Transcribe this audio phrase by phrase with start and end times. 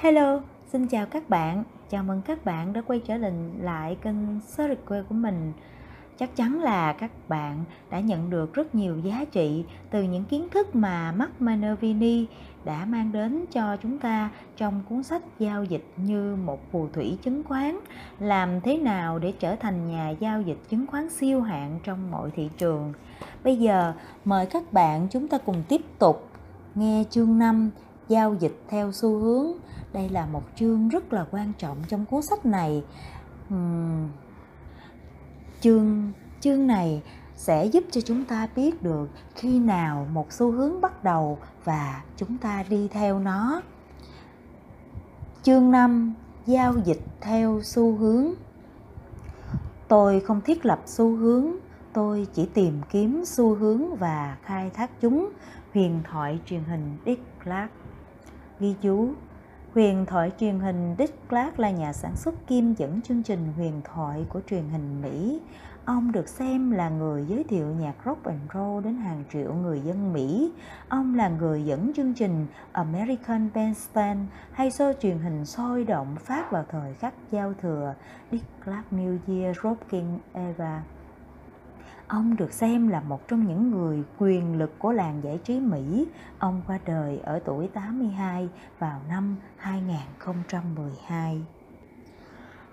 [0.00, 0.40] Hello,
[0.72, 1.64] xin chào các bạn.
[1.90, 3.16] Chào mừng các bạn đã quay trở
[3.60, 5.52] lại kênh Circle của mình.
[6.18, 10.48] Chắc chắn là các bạn đã nhận được rất nhiều giá trị từ những kiến
[10.50, 12.26] thức mà Mark Minervini
[12.64, 17.18] đã mang đến cho chúng ta trong cuốn sách giao dịch như một phù thủy
[17.22, 17.78] chứng khoán
[18.18, 22.30] làm thế nào để trở thành nhà giao dịch chứng khoán siêu hạng trong mọi
[22.30, 22.92] thị trường.
[23.44, 23.92] Bây giờ
[24.24, 26.30] mời các bạn chúng ta cùng tiếp tục
[26.74, 27.70] nghe chương 5
[28.08, 29.52] giao dịch theo xu hướng
[29.92, 32.84] đây là một chương rất là quan trọng trong cuốn sách này.
[33.54, 34.08] Uhm,
[35.60, 37.02] chương chương này
[37.36, 42.02] sẽ giúp cho chúng ta biết được khi nào một xu hướng bắt đầu và
[42.16, 43.62] chúng ta đi theo nó.
[45.42, 46.14] Chương 5
[46.46, 48.32] giao dịch theo xu hướng.
[49.88, 51.52] Tôi không thiết lập xu hướng
[51.92, 55.30] tôi chỉ tìm kiếm xu hướng và khai thác chúng.
[55.74, 57.70] Huyền thoại truyền hình Dick Clark.
[58.60, 59.12] Ghi chú.
[59.78, 63.80] Huyền thoại truyền hình Dick Clark là nhà sản xuất kim dẫn chương trình huyền
[63.84, 65.40] thoại của truyền hình Mỹ.
[65.84, 69.80] Ông được xem là người giới thiệu nhạc rock and roll đến hàng triệu người
[69.80, 70.52] dân Mỹ.
[70.88, 74.20] Ông là người dẫn chương trình American Bandstand
[74.52, 77.94] hay show truyền hình sôi động phát vào thời khắc giao thừa
[78.32, 80.82] Dick Clark, New Year Rocking Era.
[82.08, 86.06] Ông được xem là một trong những người quyền lực của làng giải trí Mỹ.
[86.38, 91.42] Ông qua đời ở tuổi 82 vào năm 2012.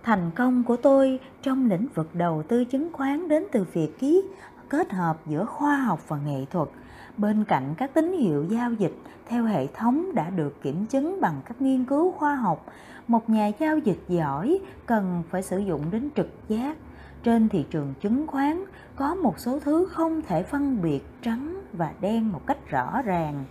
[0.03, 4.23] Thành công của tôi trong lĩnh vực đầu tư chứng khoán đến từ việc ký
[4.69, 6.69] kết hợp giữa khoa học và nghệ thuật
[7.17, 8.93] bên cạnh các tín hiệu giao dịch
[9.25, 12.65] theo hệ thống đã được kiểm chứng bằng các nghiên cứu khoa học,
[13.07, 16.77] một nhà giao dịch giỏi cần phải sử dụng đến trực giác
[17.25, 18.63] trên thị trường chứng khoán
[18.95, 23.45] có một số thứ không thể phân biệt trắng và đen một cách rõ ràng.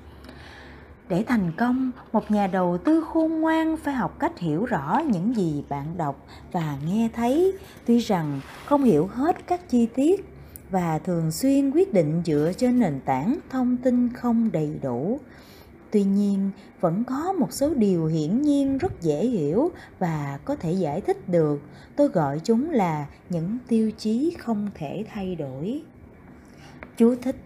[1.09, 5.37] Để thành công, một nhà đầu tư khôn ngoan phải học cách hiểu rõ những
[5.37, 7.53] gì bạn đọc và nghe thấy.
[7.87, 10.25] Tuy rằng không hiểu hết các chi tiết
[10.71, 15.21] và thường xuyên quyết định dựa trên nền tảng thông tin không đầy đủ
[15.95, 16.51] tuy nhiên,
[16.81, 21.29] vẫn có một số điều hiển nhiên rất dễ hiểu và có thể giải thích
[21.29, 21.61] được.
[21.97, 25.83] Tôi gọi chúng là những tiêu chí không thể thay đổi.
[26.97, 27.37] Chú thích.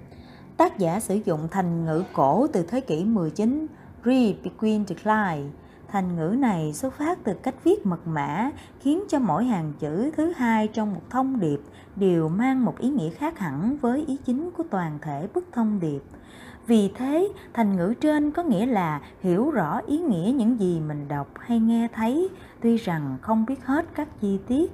[0.56, 3.66] Tác giả sử dụng thành ngữ cổ từ thế kỷ 19
[4.04, 5.50] Read Between Decline
[5.88, 10.10] Thành ngữ này xuất phát từ cách viết mật mã, khiến cho mỗi hàng chữ
[10.16, 11.60] thứ hai trong một thông điệp
[11.96, 15.80] đều mang một ý nghĩa khác hẳn với ý chính của toàn thể bức thông
[15.80, 16.02] điệp.
[16.68, 21.08] Vì thế, thành ngữ trên có nghĩa là hiểu rõ ý nghĩa những gì mình
[21.08, 22.28] đọc hay nghe thấy,
[22.60, 24.72] tuy rằng không biết hết các chi tiết.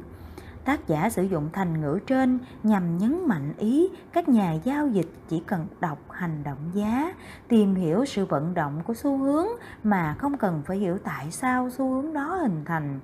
[0.64, 5.08] Tác giả sử dụng thành ngữ trên nhằm nhấn mạnh ý các nhà giao dịch
[5.28, 7.14] chỉ cần đọc hành động giá,
[7.48, 9.46] tìm hiểu sự vận động của xu hướng
[9.84, 13.00] mà không cần phải hiểu tại sao xu hướng đó hình thành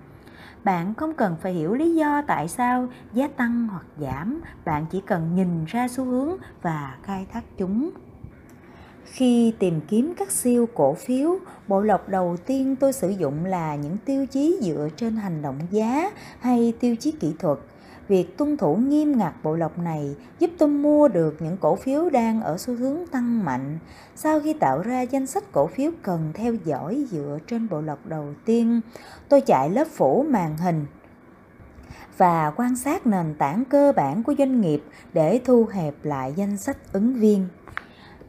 [0.64, 5.00] bạn không cần phải hiểu lý do tại sao giá tăng hoặc giảm bạn chỉ
[5.00, 7.90] cần nhìn ra xu hướng và khai thác chúng
[9.12, 11.36] khi tìm kiếm các siêu cổ phiếu,
[11.68, 15.58] bộ lọc đầu tiên tôi sử dụng là những tiêu chí dựa trên hành động
[15.70, 16.10] giá
[16.40, 17.58] hay tiêu chí kỹ thuật.
[18.08, 22.10] Việc tuân thủ nghiêm ngặt bộ lọc này giúp tôi mua được những cổ phiếu
[22.10, 23.78] đang ở xu hướng tăng mạnh.
[24.16, 28.06] Sau khi tạo ra danh sách cổ phiếu cần theo dõi dựa trên bộ lọc
[28.06, 28.80] đầu tiên,
[29.28, 30.86] tôi chạy lớp phủ màn hình
[32.16, 34.82] và quan sát nền tảng cơ bản của doanh nghiệp
[35.12, 37.48] để thu hẹp lại danh sách ứng viên.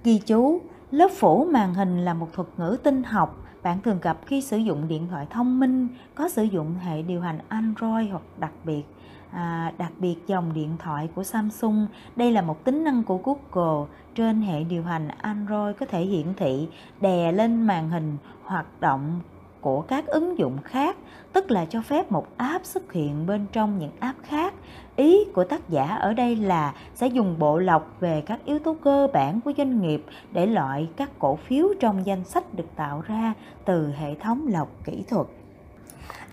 [0.03, 0.61] Ghi chú,
[0.91, 4.57] Lớp phủ màn hình là một thuật ngữ tinh học bạn thường gặp khi sử
[4.57, 8.83] dụng điện thoại thông minh có sử dụng hệ điều hành Android hoặc đặc biệt
[9.31, 11.87] à, đặc biệt dòng điện thoại của Samsung.
[12.15, 16.33] Đây là một tính năng của Google trên hệ điều hành Android có thể hiển
[16.37, 16.67] thị
[17.01, 19.21] đè lên màn hình hoạt động
[19.61, 20.97] của các ứng dụng khác,
[21.33, 24.53] tức là cho phép một app xuất hiện bên trong những app khác.
[25.01, 28.75] Ý của tác giả ở đây là sẽ dùng bộ lọc về các yếu tố
[28.83, 33.03] cơ bản của doanh nghiệp để loại các cổ phiếu trong danh sách được tạo
[33.07, 33.33] ra
[33.65, 35.27] từ hệ thống lọc kỹ thuật.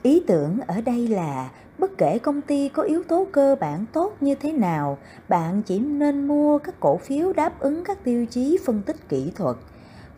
[0.02, 4.16] Ý tưởng ở đây là bất kể công ty có yếu tố cơ bản tốt
[4.20, 4.98] như thế nào,
[5.28, 9.32] bạn chỉ nên mua các cổ phiếu đáp ứng các tiêu chí phân tích kỹ
[9.36, 9.56] thuật.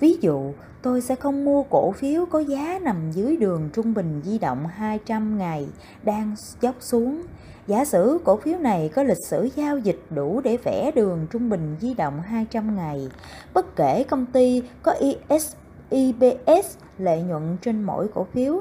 [0.00, 0.52] Ví dụ,
[0.82, 4.66] tôi sẽ không mua cổ phiếu có giá nằm dưới đường trung bình di động
[4.66, 5.68] 200 ngày
[6.02, 7.22] đang dốc xuống.
[7.66, 11.48] Giả sử cổ phiếu này có lịch sử giao dịch đủ để vẽ đường trung
[11.48, 13.08] bình di động 200 ngày.
[13.54, 15.52] Bất kể công ty có IS,
[15.90, 18.60] IBS lợi nhuận trên mỗi cổ phiếu,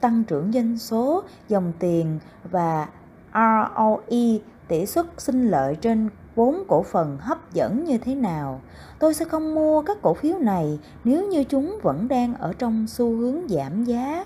[0.00, 2.18] tăng trưởng doanh số, dòng tiền
[2.50, 2.88] và
[3.34, 8.60] ROE tỷ suất sinh lợi trên vốn cổ phần hấp dẫn như thế nào.
[8.98, 12.86] Tôi sẽ không mua các cổ phiếu này nếu như chúng vẫn đang ở trong
[12.86, 14.24] xu hướng giảm giá.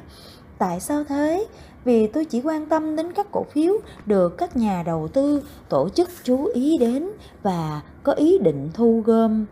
[0.58, 1.46] Tại sao thế?
[1.86, 3.72] Vì tôi chỉ quan tâm đến các cổ phiếu
[4.06, 7.08] được các nhà đầu tư, tổ chức chú ý đến
[7.42, 9.44] và có ý định thu gom.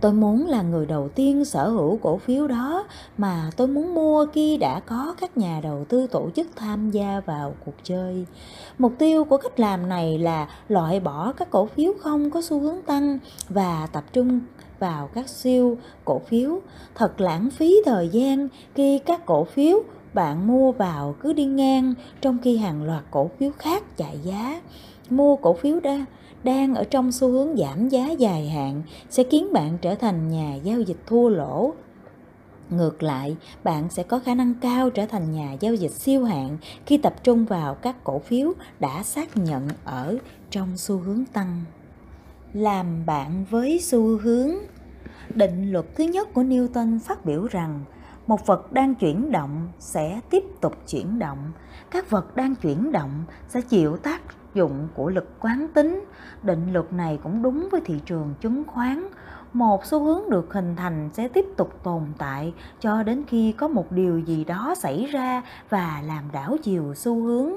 [0.00, 2.84] Tôi muốn là người đầu tiên sở hữu cổ phiếu đó
[3.18, 7.20] mà tôi muốn mua khi đã có các nhà đầu tư tổ chức tham gia
[7.26, 8.26] vào cuộc chơi.
[8.78, 12.60] Mục tiêu của cách làm này là loại bỏ các cổ phiếu không có xu
[12.60, 14.40] hướng tăng và tập trung
[14.78, 16.60] vào các siêu cổ phiếu.
[16.94, 19.82] Thật lãng phí thời gian khi các cổ phiếu
[20.14, 24.60] bạn mua vào cứ đi ngang trong khi hàng loạt cổ phiếu khác chạy giá.
[25.10, 26.04] Mua cổ phiếu đa
[26.44, 30.54] đang ở trong xu hướng giảm giá dài hạn sẽ khiến bạn trở thành nhà
[30.54, 31.72] giao dịch thua lỗ.
[32.70, 36.58] Ngược lại, bạn sẽ có khả năng cao trở thành nhà giao dịch siêu hạn
[36.86, 40.18] khi tập trung vào các cổ phiếu đã xác nhận ở
[40.50, 41.64] trong xu hướng tăng.
[42.52, 44.50] Làm bạn với xu hướng
[45.34, 47.80] Định luật thứ nhất của Newton phát biểu rằng
[48.26, 51.38] một vật đang chuyển động sẽ tiếp tục chuyển động.
[51.90, 54.20] Các vật đang chuyển động sẽ chịu tác
[54.54, 56.04] dụng của lực quán tính.
[56.42, 59.08] Định luật này cũng đúng với thị trường chứng khoán.
[59.52, 63.68] Một xu hướng được hình thành sẽ tiếp tục tồn tại cho đến khi có
[63.68, 67.52] một điều gì đó xảy ra và làm đảo chiều xu hướng.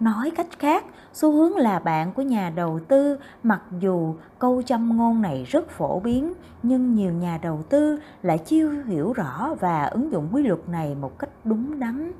[0.00, 4.96] Nói cách khác xu hướng là bạn của nhà đầu tư, mặc dù câu châm
[4.96, 9.84] ngôn này rất phổ biến, nhưng nhiều nhà đầu tư lại chưa hiểu rõ và
[9.84, 12.12] ứng dụng quy luật này một cách đúng đắn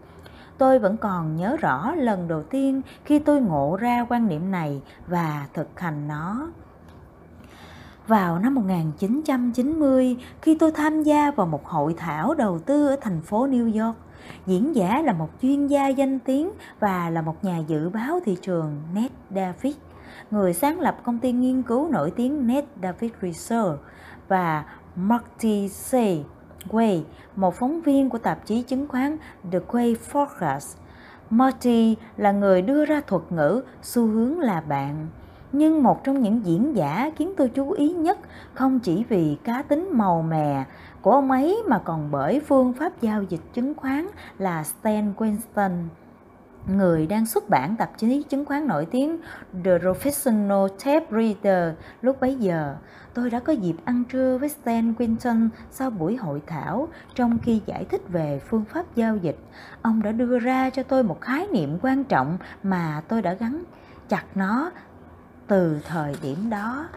[0.61, 4.83] tôi vẫn còn nhớ rõ lần đầu tiên khi tôi ngộ ra quan niệm này
[5.07, 6.49] và thực hành nó
[8.07, 13.21] vào năm 1990 khi tôi tham gia vào một hội thảo đầu tư ở thành
[13.21, 13.97] phố New York.
[14.46, 16.50] Diễn giả là một chuyên gia danh tiếng
[16.81, 19.75] và là một nhà dự báo thị trường Ned David,
[20.31, 23.81] người sáng lập công ty nghiên cứu nổi tiếng Ned David Research
[24.28, 24.64] và
[24.96, 25.94] Marty C.
[26.70, 27.02] Way,
[27.37, 29.17] một phóng viên của tạp chí chứng khoán
[29.52, 30.76] The Way Forecast.
[31.31, 35.06] Marty là người đưa ra thuật ngữ xu hướng là bạn
[35.52, 38.19] nhưng một trong những diễn giả khiến tôi chú ý nhất
[38.55, 40.64] không chỉ vì cá tính màu mè
[41.02, 44.06] của ông ấy mà còn bởi phương pháp giao dịch chứng khoán
[44.38, 45.87] là Stan Winston,
[46.67, 49.19] người đang xuất bản tạp chí chứng khoán nổi tiếng
[49.64, 52.76] The Professional Tape Reader lúc bấy giờ.
[53.14, 57.62] Tôi đã có dịp ăn trưa với Stan Winston sau buổi hội thảo trong khi
[57.67, 59.38] giải thích về phương pháp giao dịch.
[59.82, 63.64] Ông đã đưa ra cho tôi một khái niệm quan trọng mà tôi đã gắn
[64.08, 64.70] chặt nó
[65.46, 66.88] từ thời điểm đó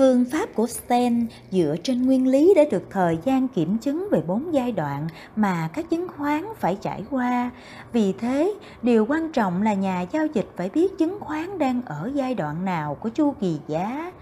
[0.00, 4.22] phương pháp của Sten dựa trên nguyên lý để được thời gian kiểm chứng về
[4.26, 7.50] bốn giai đoạn mà các chứng khoán phải trải qua.
[7.92, 12.10] Vì thế, điều quan trọng là nhà giao dịch phải biết chứng khoán đang ở
[12.14, 14.12] giai đoạn nào của chu kỳ giá.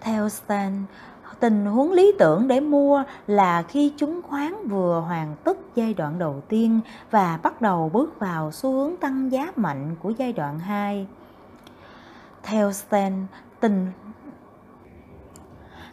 [0.00, 0.72] Theo Sten,
[1.40, 6.18] tình huống lý tưởng để mua là khi chứng khoán vừa hoàn tất giai đoạn
[6.18, 10.58] đầu tiên và bắt đầu bước vào xu hướng tăng giá mạnh của giai đoạn
[10.58, 11.06] 2.
[12.42, 13.12] Theo Sten,
[13.60, 13.86] tình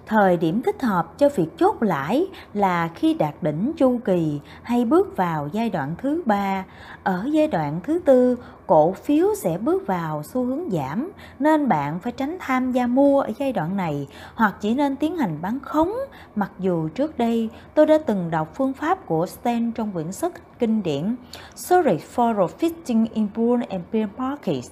[0.06, 4.86] thời điểm thích hợp cho việc chốt lãi là khi đạt đỉnh chu kỳ hay
[4.86, 6.66] bước vào giai đoạn thứ ba
[7.04, 8.38] ở giai đoạn thứ tư,
[8.68, 13.22] cổ phiếu sẽ bước vào xu hướng giảm, nên bạn phải tránh tham gia mua
[13.22, 15.94] ở giai đoạn này hoặc chỉ nên tiến hành bán khống
[16.36, 20.60] mặc dù trước đây, tôi đã từng đọc phương pháp của Stan trong quyển sách
[20.60, 21.16] kinh điển
[21.56, 24.71] Sorry for Fitting in Bull and Bear Markets,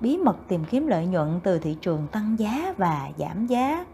[0.00, 3.84] bí mật tìm kiếm lợi nhuận từ thị trường tăng giá và giảm giá.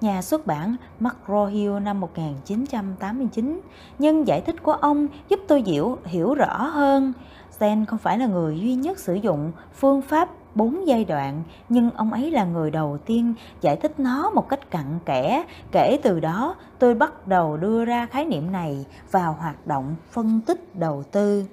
[0.00, 3.60] Nhà xuất bản McGraw-Hill năm 1989,
[3.98, 7.12] nhưng giải thích của ông giúp tôi hiểu, hiểu rõ hơn.
[7.50, 11.90] Stan không phải là người duy nhất sử dụng phương pháp bốn giai đoạn, nhưng
[11.90, 15.44] ông ấy là người đầu tiên giải thích nó một cách cặn kẽ.
[15.72, 20.40] Kể từ đó, tôi bắt đầu đưa ra khái niệm này vào hoạt động phân
[20.46, 21.44] tích đầu tư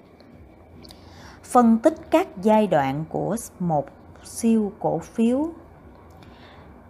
[1.43, 3.85] phân tích các giai đoạn của một
[4.23, 5.49] siêu cổ phiếu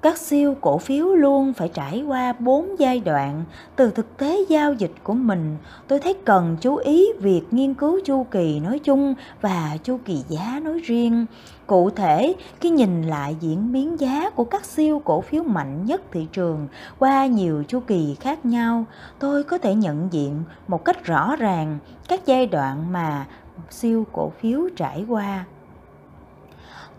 [0.04, 3.44] các siêu cổ phiếu luôn phải trải qua bốn giai đoạn
[3.76, 5.58] từ thực tế giao dịch của mình.
[5.88, 10.24] Tôi thấy cần chú ý việc nghiên cứu chu kỳ nói chung và chu kỳ
[10.28, 11.26] giá nói riêng.
[11.68, 16.02] Cụ thể, khi nhìn lại diễn biến giá của các siêu cổ phiếu mạnh nhất
[16.12, 16.68] thị trường
[17.00, 18.86] qua nhiều chu kỳ khác nhau,
[19.20, 23.26] tôi có thể nhận diện một cách rõ ràng các giai đoạn mà
[23.70, 25.46] siêu cổ phiếu trải qua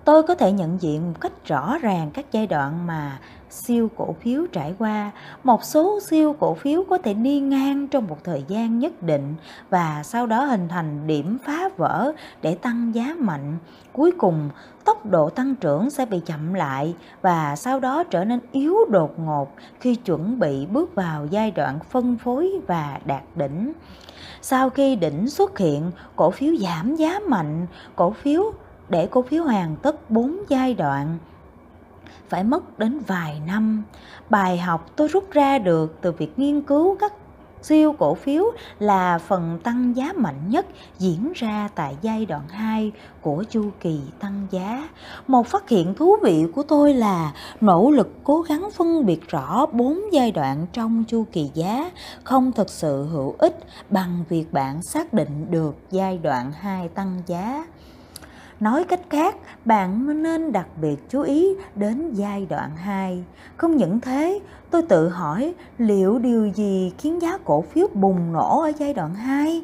[0.05, 3.19] tôi có thể nhận diện một cách rõ ràng các giai đoạn mà
[3.51, 5.11] siêu cổ phiếu trải qua,
[5.45, 9.35] một số siêu cổ phiếu có thể đi ngang trong một thời gian nhất định
[9.71, 13.59] và sau đó hình thành điểm phá vỡ để tăng giá mạnh.
[13.93, 14.51] Cuối cùng,
[14.85, 19.19] tốc độ tăng trưởng sẽ bị chậm lại và sau đó trở nên yếu đột
[19.19, 23.73] ngột khi chuẩn bị bước vào giai đoạn phân phối và đạt đỉnh.
[24.43, 28.53] Sau khi đỉnh xuất hiện, cổ phiếu giảm giá mạnh, cổ phiếu
[28.89, 31.19] để cổ phiếu hoàn tất 4 giai đoạn
[32.29, 33.85] phải mất đến vài năm.
[34.31, 37.13] Bài học tôi rút ra được từ việc nghiên cứu các
[37.63, 38.45] siêu cổ phiếu
[38.79, 40.67] là phần tăng giá mạnh nhất
[40.99, 44.89] diễn ra tại giai đoạn 2 của chu kỳ tăng giá.
[45.27, 49.67] Một phát hiện thú vị của tôi là nỗ lực cố gắng phân biệt rõ
[49.67, 51.91] bốn giai đoạn trong chu kỳ giá
[52.25, 53.59] không thực sự hữu ích
[53.91, 57.65] bằng việc bạn xác định được giai đoạn 2 tăng giá.
[58.61, 63.25] Nói cách khác, bạn nên đặc biệt chú ý đến giai đoạn 2.
[63.57, 68.61] Không những thế, tôi tự hỏi liệu điều gì khiến giá cổ phiếu bùng nổ
[68.61, 69.63] ở giai đoạn 2?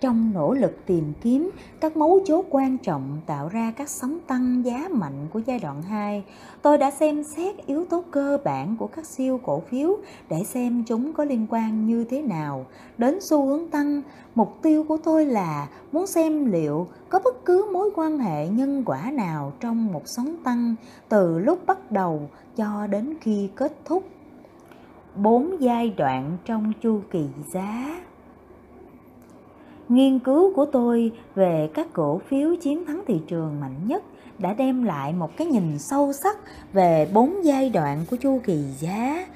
[0.00, 4.64] Trong nỗ lực tìm kiếm các mấu chốt quan trọng tạo ra các sóng tăng
[4.64, 6.24] giá mạnh của giai đoạn 2,
[6.62, 9.96] tôi đã xem xét yếu tố cơ bản của các siêu cổ phiếu
[10.30, 12.66] để xem chúng có liên quan như thế nào
[12.98, 14.02] đến xu hướng tăng.
[14.34, 18.82] Mục tiêu của tôi là muốn xem liệu có bất cứ mối quan hệ nhân
[18.86, 20.74] quả nào trong một sóng tăng
[21.08, 24.04] từ lúc bắt đầu cho đến khi kết thúc.
[25.16, 28.00] Bốn giai đoạn trong chu kỳ giá
[29.90, 34.02] Nghiên cứu của tôi về các cổ phiếu chiến thắng thị trường mạnh nhất
[34.38, 36.38] đã đem lại một cái nhìn sâu sắc
[36.72, 39.26] về bốn giai đoạn của chu kỳ giá.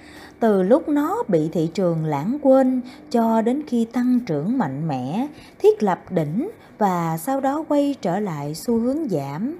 [0.40, 2.80] Từ lúc nó bị thị trường lãng quên
[3.11, 8.20] cho đến khi tăng trưởng mạnh mẽ, thiết lập đỉnh và sau đó quay trở
[8.20, 9.58] lại xu hướng giảm.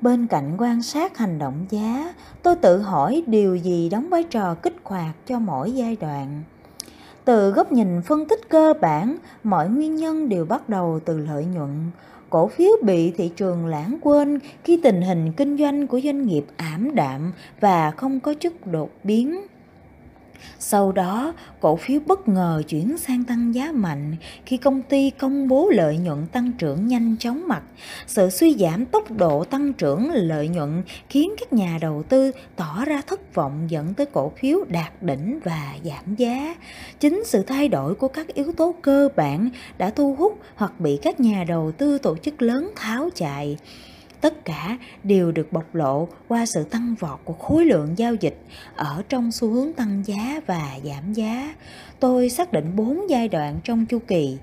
[0.00, 4.54] Bên cạnh quan sát hành động giá, tôi tự hỏi điều gì đóng vai trò
[4.54, 6.42] kích hoạt cho mỗi giai đoạn
[7.28, 11.44] từ góc nhìn phân tích cơ bản, mọi nguyên nhân đều bắt đầu từ lợi
[11.44, 11.70] nhuận.
[12.30, 16.44] Cổ phiếu bị thị trường lãng quên khi tình hình kinh doanh của doanh nghiệp
[16.56, 19.40] ảm đạm và không có chất đột biến.
[20.58, 24.16] Sau đó, cổ phiếu bất ngờ chuyển sang tăng giá mạnh
[24.46, 27.62] khi công ty công bố lợi nhuận tăng trưởng nhanh chóng mặt.
[28.06, 32.84] Sự suy giảm tốc độ tăng trưởng lợi nhuận khiến các nhà đầu tư tỏ
[32.84, 36.54] ra thất vọng dẫn tới cổ phiếu đạt đỉnh và giảm giá.
[37.00, 40.98] Chính sự thay đổi của các yếu tố cơ bản đã thu hút hoặc bị
[41.02, 43.56] các nhà đầu tư tổ chức lớn tháo chạy
[44.20, 48.38] tất cả đều được bộc lộ qua sự tăng vọt của khối lượng giao dịch
[48.76, 51.54] ở trong xu hướng tăng giá và giảm giá.
[52.00, 54.38] Tôi xác định bốn giai đoạn trong chu kỳ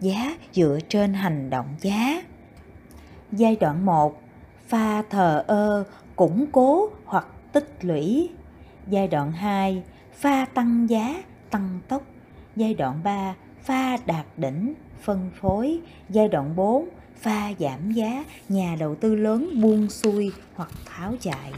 [0.00, 2.22] giá dựa trên hành động giá.
[3.32, 4.22] Giai đoạn 1
[4.68, 5.84] pha thờ ơ,
[6.16, 8.30] củng cố hoặc tích lũy.
[8.86, 9.82] Giai đoạn 2
[10.14, 12.02] pha tăng giá, tăng tốc.
[12.56, 15.80] Giai đoạn 3 pha đạt đỉnh, phân phối.
[16.08, 16.88] Giai đoạn 4
[17.20, 21.52] pha giảm giá, nhà đầu tư lớn buông xuôi hoặc tháo chạy.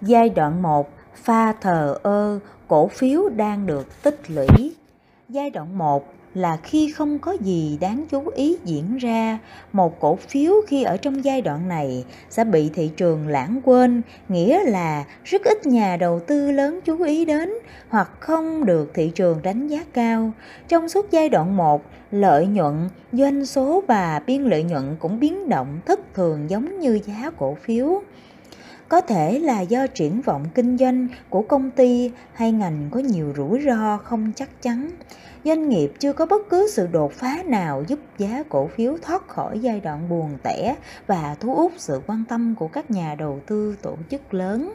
[0.00, 4.74] Giai đoạn 1, pha thờ ơ, cổ phiếu đang được tích lũy.
[5.28, 9.38] Giai đoạn 1 là khi không có gì đáng chú ý diễn ra
[9.72, 14.02] một cổ phiếu khi ở trong giai đoạn này sẽ bị thị trường lãng quên
[14.28, 17.50] nghĩa là rất ít nhà đầu tư lớn chú ý đến
[17.88, 20.32] hoặc không được thị trường đánh giá cao
[20.68, 25.48] trong suốt giai đoạn 1 lợi nhuận, doanh số và biên lợi nhuận cũng biến
[25.48, 28.02] động thất thường giống như giá cổ phiếu
[28.88, 33.32] có thể là do triển vọng kinh doanh của công ty hay ngành có nhiều
[33.36, 34.90] rủi ro không chắc chắn
[35.44, 39.28] doanh nghiệp chưa có bất cứ sự đột phá nào giúp giá cổ phiếu thoát
[39.28, 43.40] khỏi giai đoạn buồn tẻ và thu hút sự quan tâm của các nhà đầu
[43.46, 44.72] tư tổ chức lớn.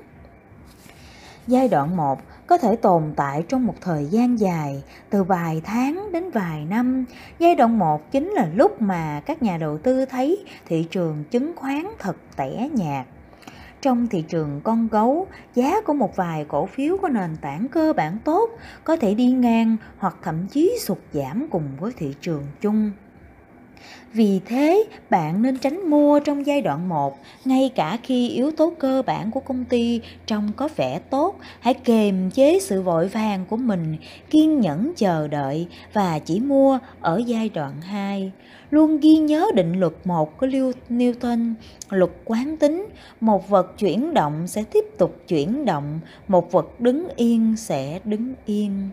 [1.47, 6.12] Giai đoạn 1 có thể tồn tại trong một thời gian dài, từ vài tháng
[6.12, 7.05] đến vài năm.
[7.39, 11.51] Giai đoạn 1 chính là lúc mà các nhà đầu tư thấy thị trường chứng
[11.55, 13.05] khoán thật tẻ nhạt
[13.83, 17.93] trong thị trường con gấu, giá của một vài cổ phiếu có nền tảng cơ
[17.93, 18.50] bản tốt
[18.83, 22.91] có thể đi ngang hoặc thậm chí sụt giảm cùng với thị trường chung.
[24.13, 28.73] Vì thế, bạn nên tránh mua trong giai đoạn 1, ngay cả khi yếu tố
[28.79, 33.45] cơ bản của công ty trông có vẻ tốt, hãy kềm chế sự vội vàng
[33.49, 33.97] của mình,
[34.29, 38.31] kiên nhẫn chờ đợi và chỉ mua ở giai đoạn 2.
[38.71, 40.47] Luôn ghi nhớ định luật một của
[40.89, 41.53] Newton,
[41.89, 42.87] luật quán tính,
[43.19, 48.33] một vật chuyển động sẽ tiếp tục chuyển động, một vật đứng yên sẽ đứng
[48.45, 48.89] yên.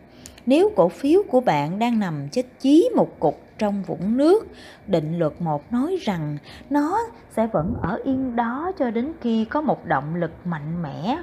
[0.47, 4.47] Nếu cổ phiếu của bạn đang nằm chết chí một cục trong vũng nước,
[4.87, 6.39] định luật một nói rằng
[6.71, 6.99] nó
[7.31, 11.19] sẽ vẫn ở yên đó cho đến khi có một động lực mạnh mẽ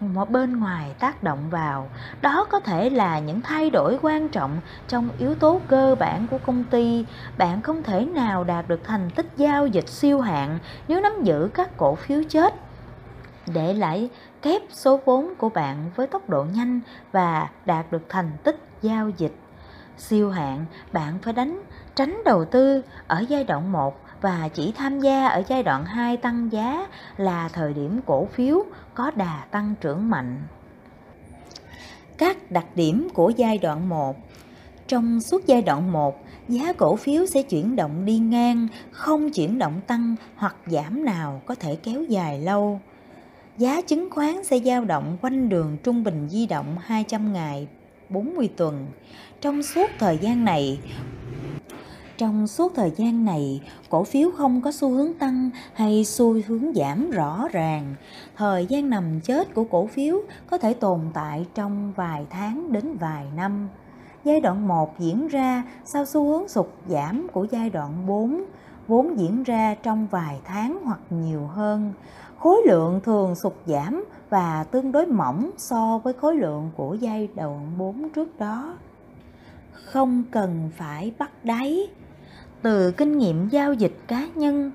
[0.00, 1.88] một bên ngoài tác động vào.
[2.22, 6.38] Đó có thể là những thay đổi quan trọng trong yếu tố cơ bản của
[6.46, 7.04] công ty.
[7.38, 10.58] Bạn không thể nào đạt được thành tích giao dịch siêu hạn
[10.88, 12.54] nếu nắm giữ các cổ phiếu chết.
[13.54, 14.10] Để lại
[14.42, 16.80] kép số vốn của bạn với tốc độ nhanh
[17.12, 19.34] và đạt được thành tích giao dịch
[19.98, 21.62] siêu hạn bạn phải đánh
[21.96, 26.16] tránh đầu tư ở giai đoạn 1 và chỉ tham gia ở giai đoạn 2
[26.16, 30.42] tăng giá là thời điểm cổ phiếu có đà tăng trưởng mạnh.
[32.18, 34.16] Các đặc điểm của giai đoạn 1
[34.86, 39.58] Trong suốt giai đoạn 1, giá cổ phiếu sẽ chuyển động đi ngang, không chuyển
[39.58, 42.80] động tăng hoặc giảm nào có thể kéo dài lâu.
[43.58, 47.68] Giá chứng khoán sẽ dao động quanh đường trung bình di động 200 ngày
[48.08, 48.86] 40 tuần.
[49.40, 50.78] Trong suốt thời gian này,
[52.22, 53.60] trong suốt thời gian này,
[53.90, 57.94] cổ phiếu không có xu hướng tăng hay xu hướng giảm rõ ràng.
[58.36, 60.16] Thời gian nằm chết của cổ phiếu
[60.50, 63.68] có thể tồn tại trong vài tháng đến vài năm.
[64.24, 68.44] Giai đoạn 1 diễn ra sau xu hướng sụt giảm của giai đoạn 4,
[68.88, 71.92] vốn diễn ra trong vài tháng hoặc nhiều hơn.
[72.38, 77.28] Khối lượng thường sụt giảm và tương đối mỏng so với khối lượng của giai
[77.34, 78.74] đoạn 4 trước đó.
[79.72, 81.88] Không cần phải bắt đáy
[82.62, 84.72] từ kinh nghiệm giao dịch cá nhân.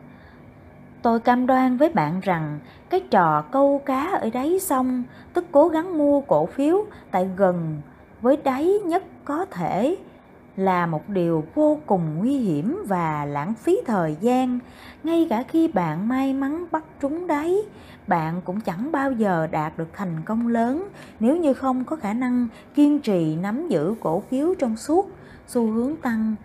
[1.01, 5.03] Tôi cam đoan với bạn rằng cái trò câu cá ở đáy sông,
[5.33, 7.81] tức cố gắng mua cổ phiếu tại gần
[8.21, 9.97] với đáy nhất có thể,
[10.57, 14.59] là một điều vô cùng nguy hiểm và lãng phí thời gian.
[15.03, 17.55] Ngay cả khi bạn may mắn bắt trúng đáy,
[18.07, 20.87] bạn cũng chẳng bao giờ đạt được thành công lớn
[21.19, 25.11] nếu như không có khả năng kiên trì nắm giữ cổ phiếu trong suốt.
[25.47, 26.35] Xu hướng tăng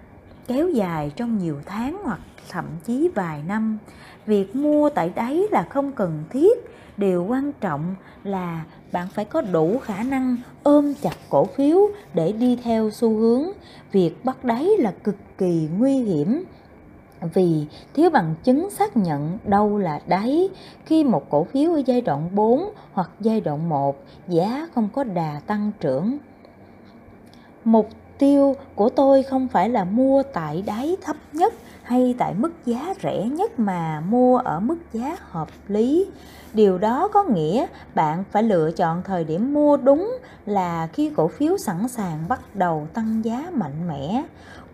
[0.47, 3.79] kéo dài trong nhiều tháng hoặc thậm chí vài năm.
[4.27, 6.59] Việc mua tại đấy là không cần thiết.
[6.97, 7.95] Điều quan trọng
[8.25, 11.79] là bạn phải có đủ khả năng ôm chặt cổ phiếu
[12.15, 13.43] để đi theo xu hướng.
[13.93, 16.45] Việc bắt đáy là cực kỳ nguy hiểm.
[17.35, 20.49] Vì thiếu bằng chứng xác nhận đâu là đáy.
[20.87, 25.05] Khi một cổ phiếu ở giai đoạn 4 hoặc giai đoạn 1 giá không có
[25.05, 26.19] đà tăng trưởng.
[27.65, 27.89] Mục
[28.23, 32.95] tiêu của tôi không phải là mua tại đáy thấp nhất hay tại mức giá
[33.03, 36.07] rẻ nhất mà mua ở mức giá hợp lý.
[36.55, 41.29] Điều đó có nghĩa bạn phải lựa chọn thời điểm mua đúng là khi cổ
[41.29, 44.23] phiếu sẵn sàng bắt đầu tăng giá mạnh mẽ.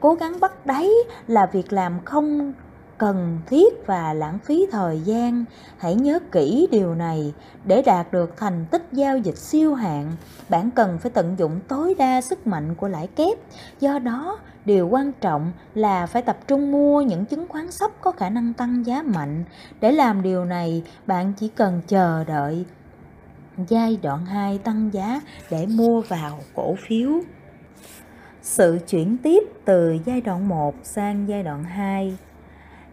[0.00, 0.90] Cố gắng bắt đáy
[1.26, 2.52] là việc làm không
[2.98, 5.44] cần thiết và lãng phí thời gian,
[5.78, 7.34] hãy nhớ kỹ điều này.
[7.64, 10.12] Để đạt được thành tích giao dịch siêu hạn
[10.48, 13.38] bạn cần phải tận dụng tối đa sức mạnh của lãi kép.
[13.80, 18.12] Do đó, điều quan trọng là phải tập trung mua những chứng khoán sắp có
[18.12, 19.44] khả năng tăng giá mạnh.
[19.80, 22.64] Để làm điều này, bạn chỉ cần chờ đợi
[23.68, 27.10] giai đoạn 2 tăng giá để mua vào cổ phiếu.
[28.42, 32.16] Sự chuyển tiếp từ giai đoạn 1 sang giai đoạn 2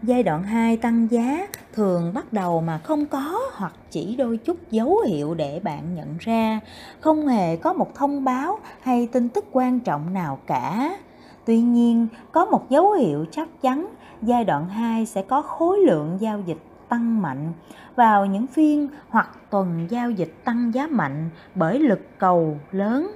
[0.06, 4.56] Giai đoạn 2 tăng giá thường bắt đầu mà không có hoặc chỉ đôi chút
[4.70, 6.60] dấu hiệu để bạn nhận ra,
[7.00, 10.96] không hề có một thông báo hay tin tức quan trọng nào cả.
[11.44, 13.86] Tuy nhiên, có một dấu hiệu chắc chắn
[14.22, 17.52] giai đoạn 2 sẽ có khối lượng giao dịch tăng mạnh
[17.96, 23.10] vào những phiên hoặc tuần giao dịch tăng giá mạnh bởi lực cầu lớn.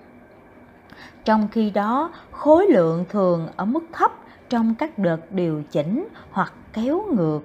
[1.24, 4.12] Trong khi đó, khối lượng thường ở mức thấp
[4.50, 7.40] trong các đợt điều chỉnh hoặc kéo ngược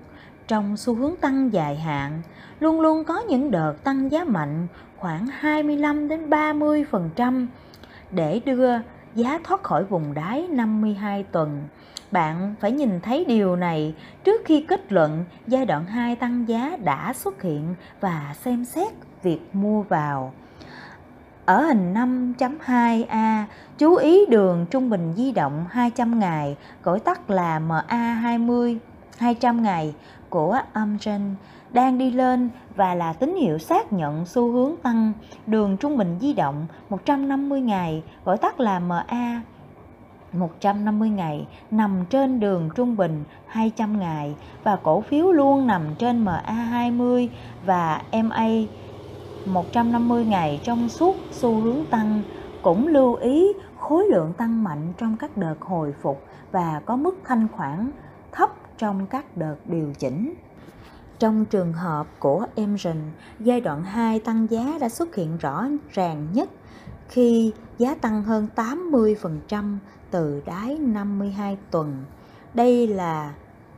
[0.48, 2.22] trong xu hướng tăng dài hạn,
[2.60, 7.48] luôn luôn có những đợt tăng giá mạnh khoảng 25 đến 30%
[8.12, 8.72] để đưa
[9.16, 11.64] giá thoát khỏi vùng đáy 52 tuần.
[12.12, 16.78] Bạn phải nhìn thấy điều này trước khi kết luận giai đoạn 2 tăng giá
[16.84, 20.34] đã xuất hiện và xem xét việc mua vào.
[21.46, 23.44] Ở hình 5.2a,
[23.78, 28.78] chú ý đường trung bình di động 200 ngày, gọi tắt là MA20
[29.18, 29.94] 200 ngày
[30.30, 31.36] của Amgen
[31.74, 35.14] đang đi lên và là tín hiệu xác nhận xu hướng tăng.
[35.48, 39.42] Đường trung bình di động 150 ngày, gọi tắt là MA
[40.34, 46.26] 150 ngày nằm trên đường trung bình 200 ngày và cổ phiếu luôn nằm trên
[46.26, 47.28] MA20
[47.66, 48.48] và MA
[49.46, 52.22] 150 ngày trong suốt xu hướng tăng
[52.62, 57.18] cũng lưu ý khối lượng tăng mạnh trong các đợt hồi phục và có mức
[57.24, 57.92] thanh khoản
[58.32, 60.34] thấp trong các đợt điều chỉnh.
[61.20, 62.98] Trong trường hợp của Emerson,
[63.40, 66.50] giai đoạn 2 tăng giá đã xuất hiện rõ ràng nhất
[67.10, 69.78] khi giá tăng hơn 80%
[70.12, 72.04] từ đáy 52 tuần.
[72.54, 73.34] Đây là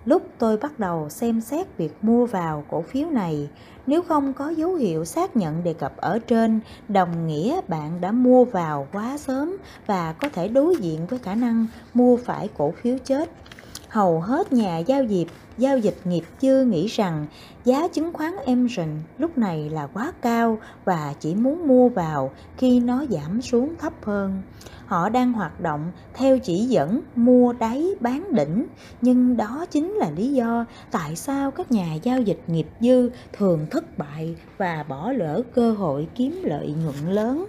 [0.08, 3.50] lúc tôi bắt đầu xem xét việc mua vào cổ phiếu này.
[3.88, 8.12] Nếu không có dấu hiệu xác nhận đề cập ở trên, đồng nghĩa bạn đã
[8.12, 12.74] mua vào quá sớm và có thể đối diện với khả năng mua phải cổ
[12.82, 13.32] phiếu chết.
[13.90, 17.26] Hầu hết nhà giao dịch giao dịch nghiệp dư nghĩ rằng
[17.66, 22.80] giá chứng khoán Emerson lúc này là quá cao và chỉ muốn mua vào khi
[22.80, 24.42] nó giảm xuống thấp hơn.
[24.86, 28.66] Họ đang hoạt động theo chỉ dẫn mua đáy bán đỉnh,
[29.02, 33.66] nhưng đó chính là lý do tại sao các nhà giao dịch nghiệp dư thường
[33.72, 37.46] thất bại và bỏ lỡ cơ hội kiếm lợi nhuận lớn.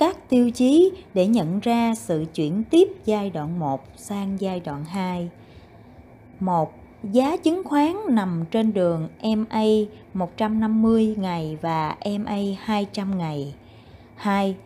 [0.00, 4.84] Các tiêu chí để nhận ra sự chuyển tiếp giai đoạn 1 sang giai đoạn
[4.84, 5.30] 2.
[6.40, 6.72] 1.
[7.02, 9.62] Giá chứng khoán nằm trên đường MA
[10.14, 13.54] 150 ngày và MA 200 ngày.
[14.16, 14.56] 2.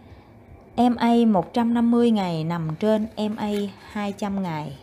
[0.77, 3.51] MA 150 ngày nằm trên MA
[3.91, 4.79] 200 ngày.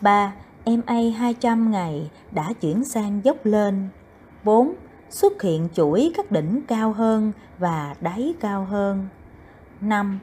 [0.00, 0.32] 3.
[0.66, 3.88] MA 200 ngày đã chuyển sang dốc lên.
[4.44, 4.72] 4.
[5.10, 9.08] Xuất hiện chuỗi các đỉnh cao hơn và đáy cao hơn.
[9.82, 10.18] 5.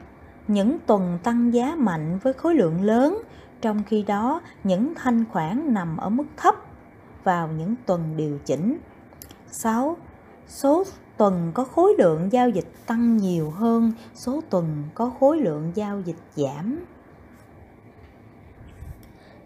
[0.48, 3.22] Những tuần tăng giá mạnh với khối lượng lớn,
[3.60, 6.54] trong khi đó những thanh khoản nằm ở mức thấp
[7.24, 8.78] vào những tuần điều chỉnh.
[9.50, 9.96] 6.
[10.48, 10.84] Số
[11.16, 16.00] tuần có khối lượng giao dịch tăng nhiều hơn số tuần có khối lượng giao
[16.00, 16.84] dịch giảm.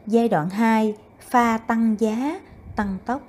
[0.07, 2.41] Giai đoạn 2, pha tăng giá,
[2.77, 3.23] tăng tốc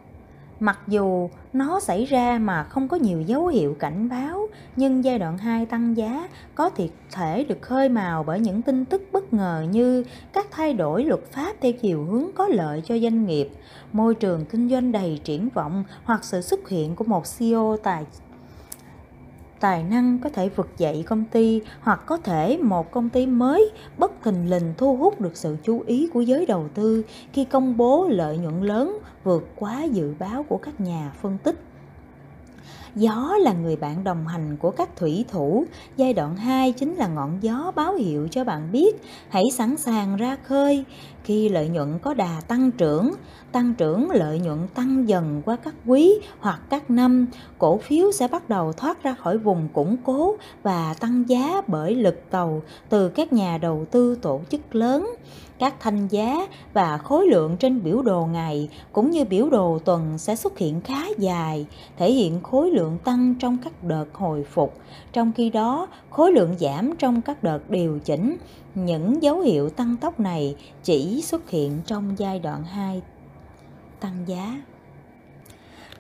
[0.60, 5.20] Mặc dù nó xảy ra mà không có nhiều dấu hiệu cảnh báo, nhưng giai
[5.20, 6.70] đoạn 2 tăng giá có
[7.12, 11.32] thể được khơi mào bởi những tin tức bất ngờ như các thay đổi luật
[11.32, 13.50] pháp theo chiều hướng có lợi cho doanh nghiệp,
[13.92, 18.06] môi trường kinh doanh đầy triển vọng hoặc sự xuất hiện của một CEO tài
[19.66, 23.72] tài năng có thể vực dậy công ty hoặc có thể một công ty mới
[23.98, 27.78] bất thình lình thu hút được sự chú ý của giới đầu tư khi công
[27.78, 31.65] bố lợi nhuận lớn vượt quá dự báo của các nhà phân tích.
[32.96, 35.66] Gió là người bạn đồng hành của các thủy thủ.
[35.98, 40.16] Giai đoạn 2 chính là ngọn gió báo hiệu cho bạn biết hãy sẵn sàng
[40.16, 40.86] ra khơi.
[41.24, 43.12] Khi lợi nhuận có đà tăng trưởng,
[43.52, 47.28] tăng trưởng lợi nhuận tăng dần qua các quý hoặc các năm,
[47.58, 51.96] cổ phiếu sẽ bắt đầu thoát ra khỏi vùng củng cố và tăng giá bởi
[51.96, 55.16] lực cầu từ các nhà đầu tư tổ chức lớn
[55.60, 60.18] các thanh giá và khối lượng trên biểu đồ ngày cũng như biểu đồ tuần
[60.18, 61.66] sẽ xuất hiện khá dài,
[61.98, 64.78] thể hiện khối lượng tăng trong các đợt hồi phục,
[65.14, 68.38] trong khi đó khối lượng giảm trong các đợt điều chỉnh.
[68.76, 73.02] Những dấu hiệu tăng tốc này chỉ xuất hiện trong giai đoạn 2
[74.00, 74.62] tăng giá.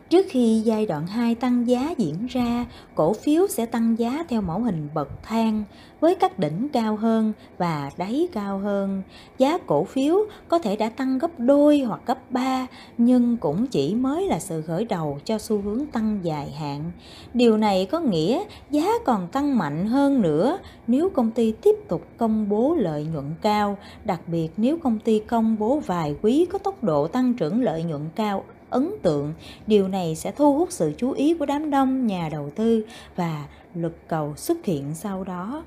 [0.10, 2.66] Trước khi giai đoạn 2 tăng giá diễn ra,
[2.96, 5.64] cổ phiếu sẽ tăng giá theo mẫu hình bậc thang
[6.00, 9.02] với các đỉnh cao hơn và đáy cao hơn.
[9.38, 13.96] Giá cổ phiếu có thể đã tăng gấp đôi hoặc gấp 3 nhưng cũng chỉ
[13.96, 16.92] mới là sự khởi đầu cho xu hướng tăng dài hạn.
[17.34, 22.08] Điều này có nghĩa giá còn tăng mạnh hơn nữa nếu công ty tiếp tục
[22.18, 26.58] công bố lợi nhuận cao, đặc biệt nếu công ty công bố vài quý có
[26.58, 29.34] tốc độ tăng trưởng lợi nhuận cao ấn tượng.
[29.68, 33.46] Điều này sẽ thu hút sự chú ý của đám đông, nhà đầu tư và
[33.74, 35.64] lực cầu xuất hiện sau đó.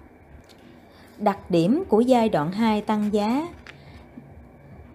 [1.19, 3.49] Đặc điểm của giai đoạn 2 tăng giá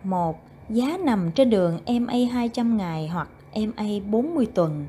[0.04, 0.40] 1.
[0.70, 4.86] Giá nằm trên đường MA 200 ngày hoặc MA 40 tuần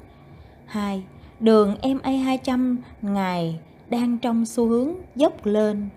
[0.67, 1.03] 2.
[1.41, 3.59] Đường MA 200 ngày
[3.91, 5.89] đang trong xu hướng dốc lên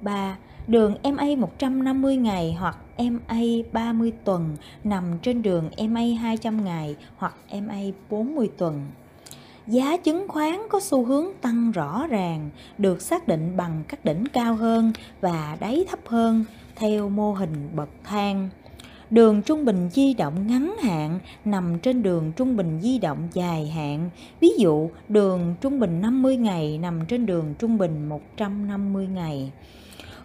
[0.00, 0.36] 3.
[0.68, 3.40] Đường MA 150 ngày hoặc MA
[3.72, 8.86] 30 tuần nằm trên đường MA 200 ngày hoặc MA 40 tuần.
[9.66, 14.24] Giá chứng khoán có xu hướng tăng rõ ràng, được xác định bằng các đỉnh
[14.32, 16.44] cao hơn và đáy thấp hơn
[16.76, 18.48] theo mô hình bậc thang.
[19.10, 23.66] Đường trung bình di động ngắn hạn nằm trên đường trung bình di động dài
[23.66, 24.10] hạn.
[24.40, 29.52] Ví dụ, đường trung bình 50 ngày nằm trên đường trung bình 150 ngày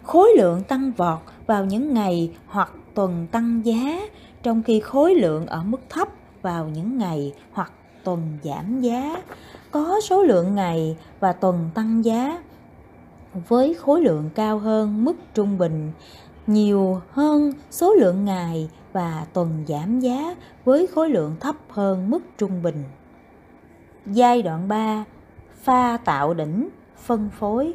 [0.04, 4.00] khối lượng tăng vọt vào những ngày hoặc tuần tăng giá
[4.42, 6.08] trong khi khối lượng ở mức thấp
[6.42, 7.72] vào những ngày hoặc
[8.04, 9.22] tuần giảm giá
[9.70, 12.42] có số lượng ngày và tuần tăng giá
[13.48, 15.92] với khối lượng cao hơn mức trung bình
[16.46, 22.20] nhiều hơn số lượng ngày và tuần giảm giá với khối lượng thấp hơn mức
[22.38, 22.84] trung bình.
[24.06, 25.04] Giai đoạn 3
[25.62, 27.72] Pha tạo đỉnh, phân phối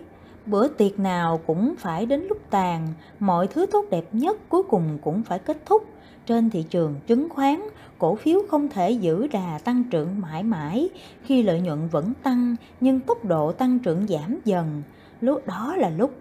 [0.48, 2.88] bữa tiệc nào cũng phải đến lúc tàn,
[3.20, 5.84] mọi thứ tốt đẹp nhất cuối cùng cũng phải kết thúc.
[6.26, 7.62] Trên thị trường chứng khoán,
[8.00, 10.90] cổ phiếu không thể giữ đà tăng trưởng mãi mãi
[11.24, 14.84] khi lợi nhuận vẫn tăng nhưng tốc độ tăng trưởng giảm dần.
[15.22, 16.12] Lúc đó là lúc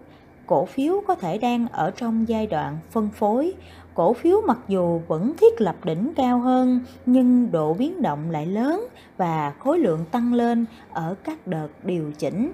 [0.47, 3.53] cổ phiếu có thể đang ở trong giai đoạn phân phối.
[3.93, 8.45] Cổ phiếu mặc dù vẫn thiết lập đỉnh cao hơn nhưng độ biến động lại
[8.45, 8.87] lớn
[9.17, 12.51] và khối lượng tăng lên ở các đợt điều chỉnh.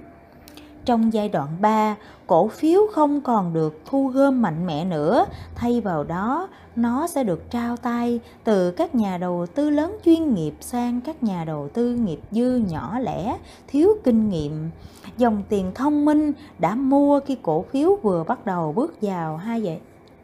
[0.86, 1.96] Trong giai đoạn 3,
[2.28, 7.24] cổ phiếu không còn được thu gom mạnh mẽ nữa, thay vào đó nó sẽ
[7.24, 11.70] được trao tay từ các nhà đầu tư lớn chuyên nghiệp sang các nhà đầu
[11.74, 14.70] tư nghiệp dư nhỏ lẻ, thiếu kinh nghiệm.
[15.18, 19.62] Dòng tiền thông minh đã mua khi cổ phiếu vừa bắt đầu bước vào hai
[19.62, 19.80] vậy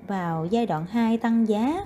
[0.07, 1.85] vào giai đoạn 2 tăng giá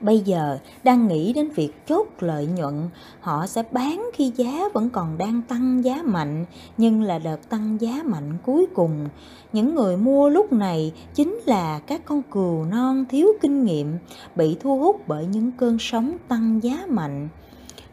[0.00, 2.88] bây giờ đang nghĩ đến việc chốt lợi nhuận,
[3.20, 6.44] họ sẽ bán khi giá vẫn còn đang tăng giá mạnh,
[6.76, 9.08] nhưng là đợt tăng giá mạnh cuối cùng.
[9.52, 13.98] Những người mua lúc này chính là các con cừu non thiếu kinh nghiệm,
[14.36, 17.28] bị thu hút bởi những cơn sóng tăng giá mạnh.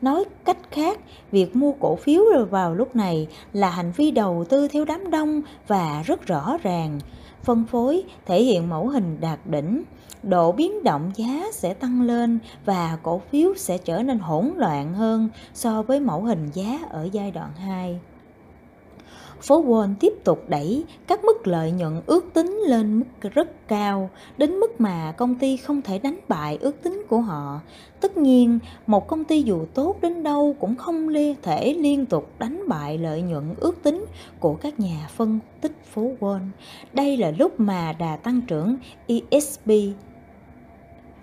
[0.01, 0.99] Nói cách khác,
[1.31, 5.41] việc mua cổ phiếu vào lúc này là hành vi đầu tư theo đám đông
[5.67, 6.99] và rất rõ ràng,
[7.43, 9.83] phân phối, thể hiện mẫu hình đạt đỉnh
[10.23, 14.93] độ biến động giá sẽ tăng lên và cổ phiếu sẽ trở nên hỗn loạn
[14.93, 17.99] hơn so với mẫu hình giá ở giai đoạn 2.
[19.41, 24.09] Phố Wall tiếp tục đẩy các mức lợi nhuận ước tính lên mức rất cao,
[24.37, 27.59] đến mức mà công ty không thể đánh bại ước tính của họ.
[27.99, 32.63] Tất nhiên, một công ty dù tốt đến đâu cũng không thể liên tục đánh
[32.67, 34.05] bại lợi nhuận ước tính
[34.39, 36.47] của các nhà phân tích phố Wall.
[36.93, 39.69] Đây là lúc mà đà tăng trưởng ESP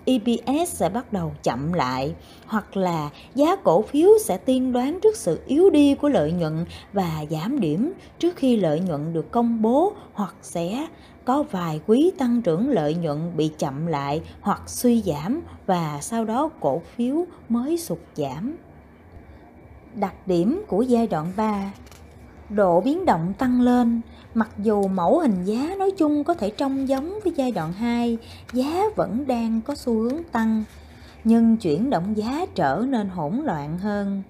[0.08, 2.14] EPS sẽ bắt đầu chậm lại,
[2.46, 6.64] hoặc là giá cổ phiếu sẽ tiên đoán trước sự yếu đi của lợi nhuận
[6.92, 10.86] và giảm điểm trước khi lợi nhuận được công bố, hoặc sẽ
[11.24, 16.24] có vài quý tăng trưởng lợi nhuận bị chậm lại hoặc suy giảm và sau
[16.24, 18.56] đó cổ phiếu mới sụt giảm.
[19.94, 21.72] Đặc điểm của giai đoạn 3
[22.48, 24.00] Độ biến động tăng lên
[24.34, 28.18] Mặc dù mẫu hình giá nói chung có thể trông giống với giai đoạn 2,
[28.52, 30.64] giá vẫn đang có xu hướng tăng,
[31.24, 34.22] nhưng chuyển động giá trở nên hỗn loạn hơn.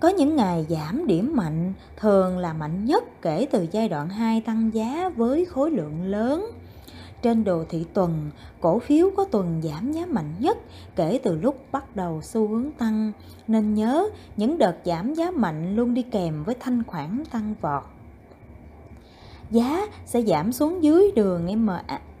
[0.00, 4.40] Có những ngày giảm điểm mạnh, thường là mạnh nhất kể từ giai đoạn 2
[4.40, 6.50] tăng giá với khối lượng lớn.
[7.22, 10.58] Trên đồ thị tuần, cổ phiếu có tuần giảm giá mạnh nhất
[10.96, 13.12] kể từ lúc bắt đầu xu hướng tăng,
[13.48, 17.82] nên nhớ những đợt giảm giá mạnh luôn đi kèm với thanh khoản tăng vọt
[19.54, 21.64] giá sẽ giảm xuống dưới đường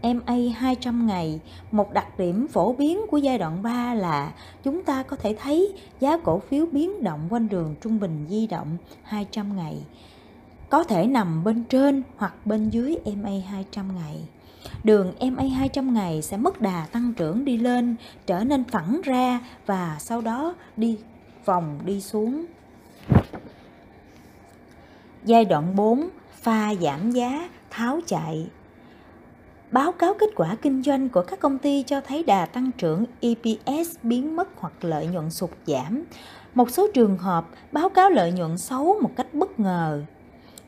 [0.02, 1.40] MA 200 ngày.
[1.70, 5.72] Một đặc điểm phổ biến của giai đoạn 3 là chúng ta có thể thấy
[6.00, 9.76] giá cổ phiếu biến động quanh đường trung bình di động 200 ngày.
[10.70, 14.16] Có thể nằm bên trên hoặc bên dưới MA 200 ngày.
[14.84, 19.40] Đường MA 200 ngày sẽ mất đà tăng trưởng đi lên, trở nên phẳng ra
[19.66, 20.98] và sau đó đi
[21.44, 22.44] vòng đi xuống.
[25.24, 26.08] Giai đoạn 4
[26.44, 28.46] pha giảm giá, tháo chạy.
[29.70, 33.04] Báo cáo kết quả kinh doanh của các công ty cho thấy đà tăng trưởng
[33.20, 36.04] EPS biến mất hoặc lợi nhuận sụt giảm.
[36.54, 40.02] Một số trường hợp báo cáo lợi nhuận xấu một cách bất ngờ.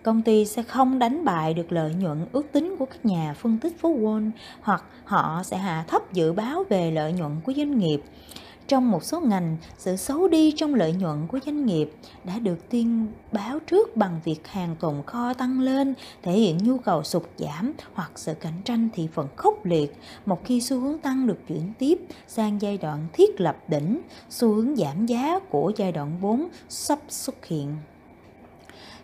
[0.02, 3.58] Công ty sẽ không đánh bại được lợi nhuận ước tính của các nhà phân
[3.58, 7.78] tích phố Wall hoặc họ sẽ hạ thấp dự báo về lợi nhuận của doanh
[7.78, 8.00] nghiệp
[8.68, 11.92] trong một số ngành, sự xấu đi trong lợi nhuận của doanh nghiệp
[12.24, 16.78] đã được tuyên báo trước bằng việc hàng tồn kho tăng lên, thể hiện nhu
[16.78, 19.96] cầu sụt giảm hoặc sự cạnh tranh thị phần khốc liệt.
[20.26, 21.98] Một khi xu hướng tăng được chuyển tiếp
[22.28, 24.00] sang giai đoạn thiết lập đỉnh,
[24.30, 27.76] xu hướng giảm giá của giai đoạn 4 sắp xuất hiện.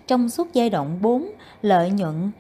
[0.06, 2.30] Trong suốt giai đoạn 4, lợi nhuận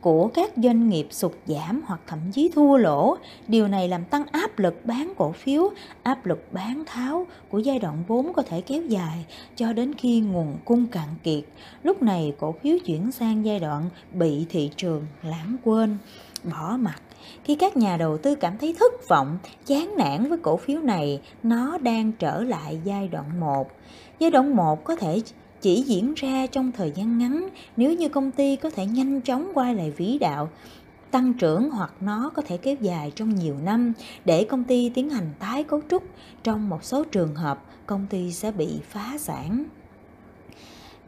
[0.00, 3.16] của các doanh nghiệp sụt giảm hoặc thậm chí thua lỗ.
[3.48, 5.70] Điều này làm tăng áp lực bán cổ phiếu,
[6.02, 10.20] áp lực bán tháo của giai đoạn 4 có thể kéo dài cho đến khi
[10.20, 11.44] nguồn cung cạn kiệt.
[11.82, 15.98] Lúc này cổ phiếu chuyển sang giai đoạn bị thị trường lãng quên,
[16.44, 17.02] bỏ mặt.
[17.44, 21.20] Khi các nhà đầu tư cảm thấy thất vọng, chán nản với cổ phiếu này,
[21.42, 23.70] nó đang trở lại giai đoạn 1.
[24.18, 25.22] Giai đoạn 1 có thể
[25.60, 29.52] chỉ diễn ra trong thời gian ngắn nếu như công ty có thể nhanh chóng
[29.54, 30.48] quay lại vĩ đạo,
[31.10, 33.92] tăng trưởng hoặc nó có thể kéo dài trong nhiều năm
[34.24, 36.02] để công ty tiến hành tái cấu trúc.
[36.42, 39.64] Trong một số trường hợp, công ty sẽ bị phá sản.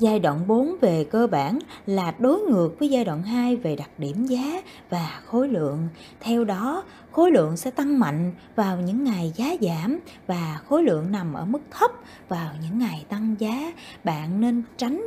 [0.00, 3.90] Giai đoạn 4 về cơ bản là đối ngược với giai đoạn 2 về đặc
[3.98, 5.88] điểm giá và khối lượng.
[6.20, 11.12] Theo đó, khối lượng sẽ tăng mạnh vào những ngày giá giảm và khối lượng
[11.12, 11.90] nằm ở mức thấp
[12.28, 13.72] vào những ngày tăng giá.
[14.04, 15.02] Bạn nên tránh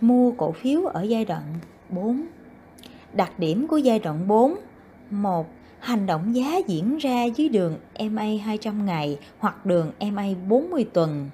[0.00, 1.42] mua cổ phiếu ở giai đoạn
[1.88, 2.26] 4.
[3.12, 4.54] Đặc điểm của giai đoạn 4
[5.10, 5.46] 1
[5.78, 7.78] Hành động giá diễn ra dưới đường
[8.10, 11.30] MA 200 ngày hoặc đường MA 40 tuần.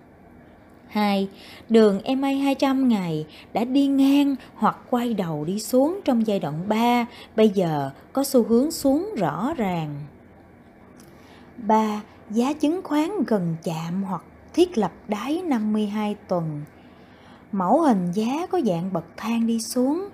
[0.93, 1.29] 2.
[1.69, 6.69] Đường MA 200 ngày đã đi ngang hoặc quay đầu đi xuống trong giai đoạn
[6.69, 9.95] 3, bây giờ có xu hướng xuống rõ ràng.
[11.57, 12.03] 3.
[12.31, 14.23] Giá chứng khoán gần chạm hoặc
[14.55, 16.61] thiết lập đáy 52 tuần.
[17.53, 20.09] Mẫu hình giá có dạng bậc thang đi xuống,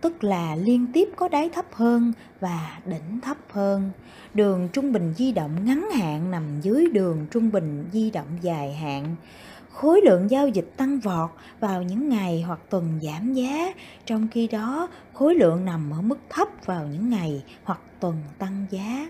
[0.00, 3.90] tức là liên tiếp có đáy thấp hơn và đỉnh thấp hơn.
[4.34, 8.74] Đường trung bình di động ngắn hạn nằm dưới đường trung bình di động dài
[8.74, 9.16] hạn.
[9.74, 13.72] Khối lượng giao dịch tăng vọt vào những ngày hoặc tuần giảm giá,
[14.06, 18.66] trong khi đó khối lượng nằm ở mức thấp vào những ngày hoặc tuần tăng
[18.70, 19.08] giá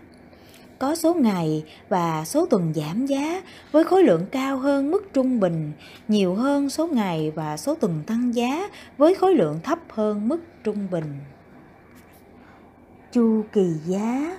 [0.78, 5.40] có số ngày và số tuần giảm giá với khối lượng cao hơn mức trung
[5.40, 5.72] bình,
[6.08, 10.40] nhiều hơn số ngày và số tuần tăng giá với khối lượng thấp hơn mức
[10.64, 11.14] trung bình.
[13.12, 14.38] Chu kỳ giá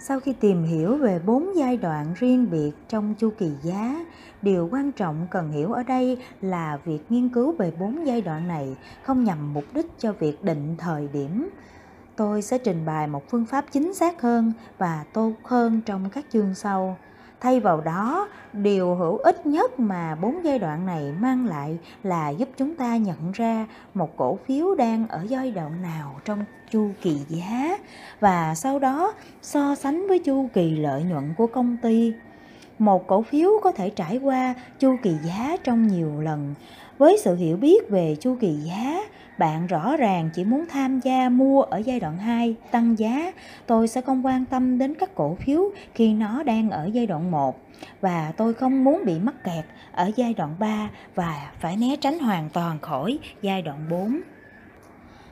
[0.00, 4.04] sau khi tìm hiểu về bốn giai đoạn riêng biệt trong chu kỳ giá,
[4.42, 8.48] điều quan trọng cần hiểu ở đây là việc nghiên cứu về bốn giai đoạn
[8.48, 11.48] này không nhằm mục đích cho việc định thời điểm.
[12.16, 16.24] Tôi sẽ trình bày một phương pháp chính xác hơn và tốt hơn trong các
[16.32, 16.96] chương sau.
[17.40, 22.28] Thay vào đó, điều hữu ích nhất mà bốn giai đoạn này mang lại là
[22.28, 26.90] giúp chúng ta nhận ra một cổ phiếu đang ở giai đoạn nào trong chu
[27.02, 27.78] kỳ giá
[28.20, 32.12] và sau đó so sánh với chu kỳ lợi nhuận của công ty
[32.78, 36.54] một cổ phiếu có thể trải qua chu kỳ giá trong nhiều lần.
[36.98, 39.00] Với sự hiểu biết về chu kỳ giá
[39.38, 43.32] bạn rõ ràng chỉ muốn tham gia mua ở giai đoạn 2 tăng giá,
[43.66, 45.62] tôi sẽ không quan tâm đến các cổ phiếu
[45.94, 47.60] khi nó đang ở giai đoạn 1
[48.00, 52.18] và tôi không muốn bị mắc kẹt ở giai đoạn 3 và phải né tránh
[52.18, 54.20] hoàn toàn khỏi giai đoạn 4.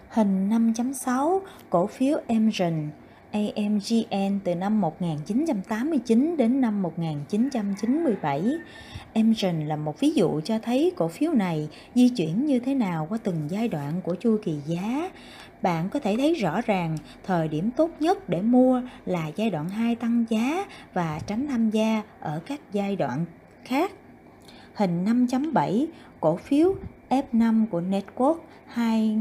[0.09, 2.91] Hình 5.6 cổ phiếu Amgen.
[3.31, 8.43] AMGN từ năm 1989 đến năm 1997.
[9.15, 13.07] Amgen là một ví dụ cho thấy cổ phiếu này di chuyển như thế nào
[13.11, 15.11] qua từng giai đoạn của chu kỳ giá.
[15.63, 19.69] Bạn có thể thấy rõ ràng, thời điểm tốt nhất để mua là giai đoạn
[19.69, 23.25] 2 tăng giá và tránh tham gia ở các giai đoạn
[23.65, 23.93] khác.
[24.75, 25.87] Hình 5.7
[26.21, 26.75] cổ phiếu
[27.11, 28.37] F5 của Network
[28.67, 29.19] 2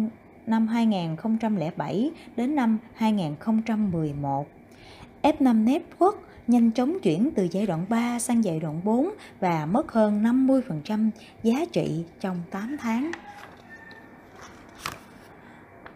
[0.48, 4.48] năm 2007 đến năm 2011.
[5.24, 6.16] F5 Network
[6.48, 11.10] nhanh chóng chuyển từ giai đoạn 3 sang giai đoạn 4 và mất hơn 50%
[11.44, 13.12] giá trị trong 8 tháng.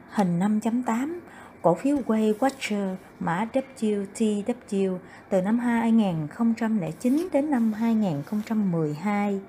[0.09, 1.19] Hình 5.8
[1.61, 3.47] Cổ phiếu Way Watcher mã
[3.79, 4.97] WTW
[5.29, 9.39] từ năm 2009 đến năm 2012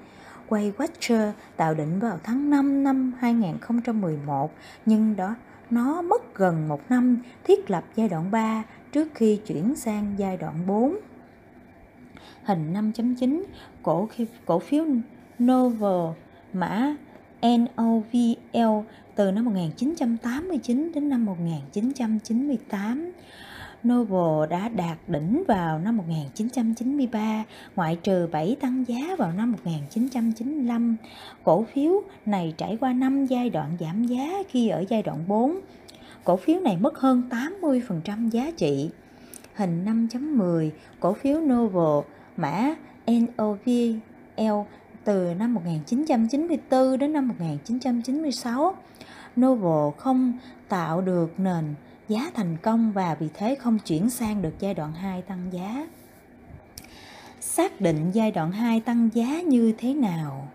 [0.51, 4.55] quay Watcher tạo đỉnh vào tháng 5 năm 2011
[4.87, 5.35] nhưng đó,
[5.71, 10.37] nó mất gần một năm thiết lập giai đoạn 3 trước khi chuyển sang giai
[10.37, 10.97] đoạn 4.
[12.45, 13.43] Hình 5.9
[13.83, 14.09] cổ
[14.47, 14.85] cổ phiếu
[15.43, 16.17] Novel
[16.53, 16.97] mã
[17.43, 23.13] NOVL từ năm 1989 đến năm 1998
[23.89, 27.45] Noble đã đạt đỉnh vào năm 1993,
[27.77, 30.97] ngoại trừ 7 tăng giá vào năm 1995.
[31.45, 31.93] Cổ phiếu
[32.27, 35.61] này trải qua 5 giai đoạn giảm giá khi ở giai đoạn 4.
[36.25, 37.23] Cổ phiếu này mất hơn
[37.61, 38.91] 80% giá trị.
[39.55, 42.75] Hình 5.10, cổ phiếu Noble mã
[43.07, 44.71] NOVL
[45.05, 48.75] từ năm 1994 đến năm 1996.
[49.41, 50.33] Noble không
[50.69, 51.75] tạo được nền
[52.11, 55.87] giá thành công và vì thế không chuyển sang được giai đoạn 2 tăng giá.
[57.41, 60.49] Xác định giai đoạn 2 tăng giá như thế nào?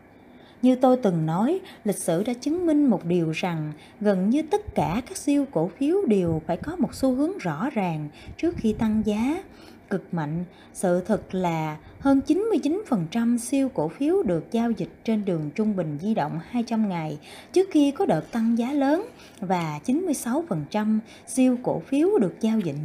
[0.62, 4.76] Như tôi từng nói, lịch sử đã chứng minh một điều rằng gần như tất
[4.76, 8.74] cả các siêu cổ phiếu đều phải có một xu hướng rõ ràng trước khi
[8.74, 9.44] tăng giá
[9.90, 10.44] cực mạnh.
[10.74, 15.98] Sự thật là hơn 99% siêu cổ phiếu được giao dịch trên đường trung bình
[16.02, 17.20] di động 200 ngày
[17.54, 19.06] trước khi có đợt tăng giá lớn
[19.40, 22.76] và 96% siêu cổ phiếu được giao dịch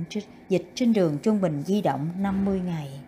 [0.48, 3.00] dịch trên đường trung bình di động 50 ngày.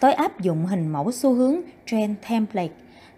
[0.00, 2.74] Tôi áp dụng hình mẫu xu hướng Trend Template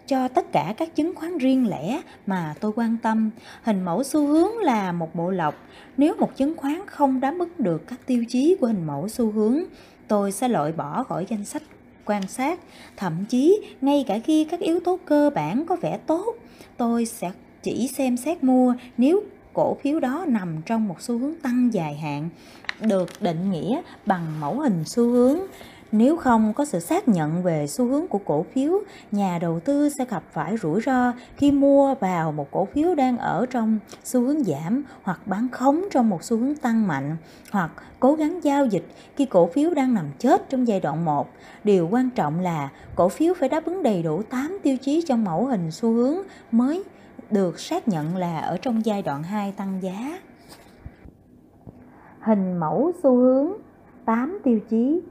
[0.07, 3.29] cho tất cả các chứng khoán riêng lẻ mà tôi quan tâm.
[3.63, 5.55] Hình mẫu xu hướng là một bộ lọc.
[5.97, 9.31] Nếu một chứng khoán không đáp ứng được các tiêu chí của hình mẫu xu
[9.31, 9.59] hướng,
[10.07, 11.63] tôi sẽ loại bỏ khỏi danh sách
[12.05, 12.59] quan sát.
[12.97, 16.35] Thậm chí, ngay cả khi các yếu tố cơ bản có vẻ tốt,
[16.77, 17.31] tôi sẽ
[17.63, 21.95] chỉ xem xét mua nếu cổ phiếu đó nằm trong một xu hướng tăng dài
[21.95, 22.29] hạn
[22.81, 25.39] được định nghĩa bằng mẫu hình xu hướng
[25.91, 28.79] nếu không có sự xác nhận về xu hướng của cổ phiếu,
[29.11, 33.17] nhà đầu tư sẽ gặp phải rủi ro khi mua vào một cổ phiếu đang
[33.17, 37.17] ở trong xu hướng giảm hoặc bán khống trong một xu hướng tăng mạnh
[37.51, 38.85] hoặc cố gắng giao dịch
[39.15, 41.29] khi cổ phiếu đang nằm chết trong giai đoạn 1.
[41.63, 45.23] Điều quan trọng là cổ phiếu phải đáp ứng đầy đủ 8 tiêu chí trong
[45.23, 46.17] mẫu hình xu hướng
[46.51, 46.83] mới
[47.31, 50.19] được xác nhận là ở trong giai đoạn 2 tăng giá.
[52.19, 53.51] Hình mẫu xu hướng
[54.05, 55.01] 8 tiêu chí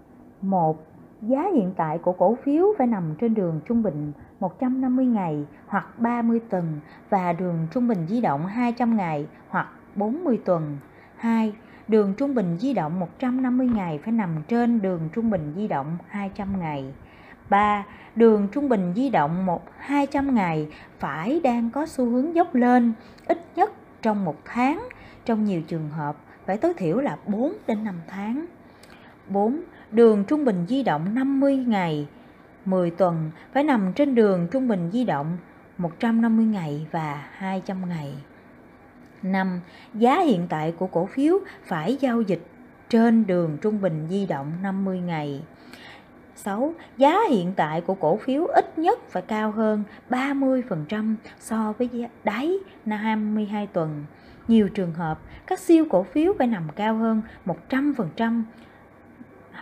[0.43, 0.86] 1.
[1.22, 5.99] Giá hiện tại của cổ phiếu phải nằm trên đường trung bình 150 ngày hoặc
[5.99, 6.80] 30 tuần
[7.11, 10.78] và đường trung bình di động 200 ngày hoặc 40 tuần.
[11.16, 11.53] 2.
[11.88, 15.99] Đường trung bình di động 150 ngày phải nằm trên đường trung bình di động
[16.09, 16.93] 200 ngày.
[17.51, 17.84] 3.
[18.16, 20.68] Đường trung bình di động 1 200 ngày
[20.99, 22.93] phải đang có xu hướng dốc lên
[23.26, 23.72] ít nhất
[24.03, 24.88] trong một tháng,
[25.24, 26.16] trong nhiều trường hợp
[26.47, 28.47] phải tối thiểu là 4 đến 5 tháng.
[29.28, 29.61] 4.
[29.93, 32.07] Đường trung bình di động 50 ngày
[32.64, 35.36] 10 tuần phải nằm trên đường trung bình di động
[35.78, 38.14] 150 ngày và 200 ngày.
[39.22, 39.61] 5.
[39.95, 42.47] Giá hiện tại của cổ phiếu phải giao dịch
[42.88, 45.43] trên đường trung bình di động 50 ngày.
[46.36, 46.74] 6.
[46.97, 52.53] Giá hiện tại của cổ phiếu ít nhất phải cao hơn 30% so với đáy
[52.86, 54.05] 22 tuần.
[54.49, 58.43] Nhiều trường hợp, các siêu cổ phiếu phải nằm cao hơn 100%,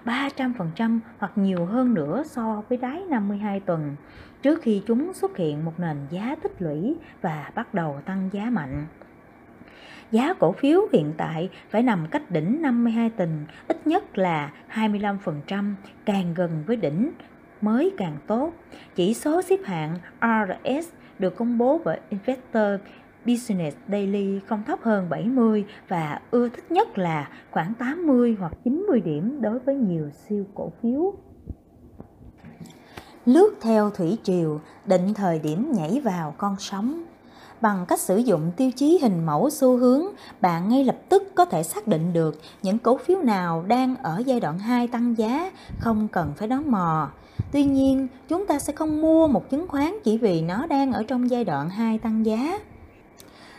[0.09, 3.97] 300% hoặc nhiều hơn nữa so với đáy 52 tuần
[4.43, 8.45] trước khi chúng xuất hiện một nền giá tích lũy và bắt đầu tăng giá
[8.51, 8.87] mạnh.
[10.11, 15.75] Giá cổ phiếu hiện tại phải nằm cách đỉnh 52 tuần ít nhất là 25%,
[16.05, 17.11] càng gần với đỉnh
[17.61, 18.53] mới càng tốt.
[18.95, 20.89] Chỉ số xếp hạng RS
[21.19, 22.81] được công bố bởi Investor
[23.29, 29.01] Business Daily không thấp hơn 70 và ưa thích nhất là khoảng 80 hoặc 90
[29.01, 31.13] điểm đối với nhiều siêu cổ phiếu.
[33.27, 37.05] Lướt theo thủy triều, định thời điểm nhảy vào con sóng.
[37.61, 40.03] Bằng cách sử dụng tiêu chí hình mẫu xu hướng,
[40.41, 44.23] bạn ngay lập tức có thể xác định được những cổ phiếu nào đang ở
[44.27, 47.11] giai đoạn 2 tăng giá, không cần phải đón mò.
[47.53, 51.03] Tuy nhiên, chúng ta sẽ không mua một chứng khoán chỉ vì nó đang ở
[51.03, 52.59] trong giai đoạn 2 tăng giá.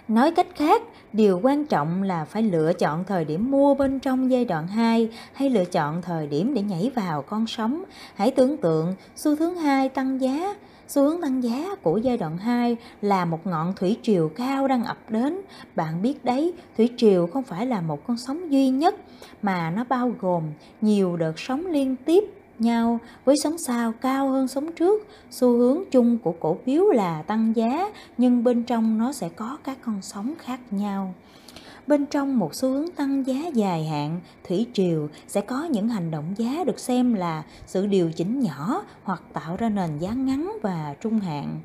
[0.09, 0.81] Nói cách khác,
[1.13, 5.09] điều quan trọng là phải lựa chọn thời điểm mua bên trong giai đoạn 2
[5.33, 7.83] hay lựa chọn thời điểm để nhảy vào con sóng.
[8.15, 10.55] Hãy tưởng tượng xu hướng 2 tăng giá,
[10.87, 14.83] xu hướng tăng giá của giai đoạn 2 là một ngọn thủy triều cao đang
[14.83, 15.41] ập đến.
[15.75, 18.95] Bạn biết đấy, thủy triều không phải là một con sóng duy nhất
[19.41, 20.43] mà nó bao gồm
[20.81, 22.23] nhiều đợt sóng liên tiếp
[22.61, 25.07] nhau, với sóng sao cao hơn sóng trước.
[25.31, 29.57] Xu hướng chung của cổ phiếu là tăng giá, nhưng bên trong nó sẽ có
[29.63, 31.13] các con sóng khác nhau.
[31.87, 36.11] Bên trong một xu hướng tăng giá dài hạn, thủy triều sẽ có những hành
[36.11, 40.57] động giá được xem là sự điều chỉnh nhỏ hoặc tạo ra nền giá ngắn
[40.61, 41.59] và trung hạn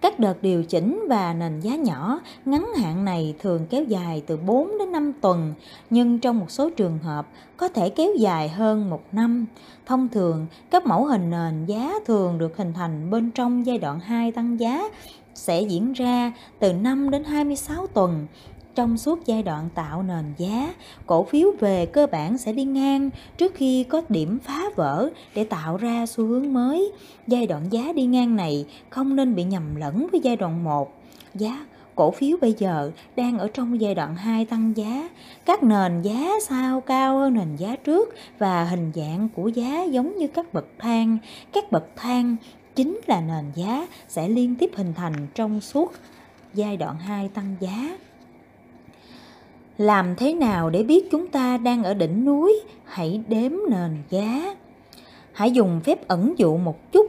[0.00, 4.36] các đợt điều chỉnh và nền giá nhỏ ngắn hạn này thường kéo dài từ
[4.36, 5.54] 4 đến 5 tuần,
[5.90, 9.46] nhưng trong một số trường hợp có thể kéo dài hơn một năm.
[9.86, 14.00] Thông thường, các mẫu hình nền giá thường được hình thành bên trong giai đoạn
[14.00, 14.82] 2 tăng giá
[15.34, 18.26] sẽ diễn ra từ 5 đến 26 tuần
[18.78, 20.74] trong suốt giai đoạn tạo nền giá,
[21.06, 25.44] cổ phiếu về cơ bản sẽ đi ngang trước khi có điểm phá vỡ để
[25.44, 26.92] tạo ra xu hướng mới.
[27.26, 31.02] Giai đoạn giá đi ngang này không nên bị nhầm lẫn với giai đoạn 1.
[31.34, 35.08] Giá cổ phiếu bây giờ đang ở trong giai đoạn 2 tăng giá.
[35.44, 40.16] Các nền giá sao cao hơn nền giá trước và hình dạng của giá giống
[40.16, 41.18] như các bậc thang.
[41.52, 42.36] Các bậc thang
[42.74, 45.92] chính là nền giá sẽ liên tiếp hình thành trong suốt
[46.54, 47.96] giai đoạn 2 tăng giá
[49.78, 52.60] làm thế nào để biết chúng ta đang ở đỉnh núi?
[52.84, 54.54] Hãy đếm nền giá.
[55.32, 57.06] Hãy dùng phép ẩn dụ một chút.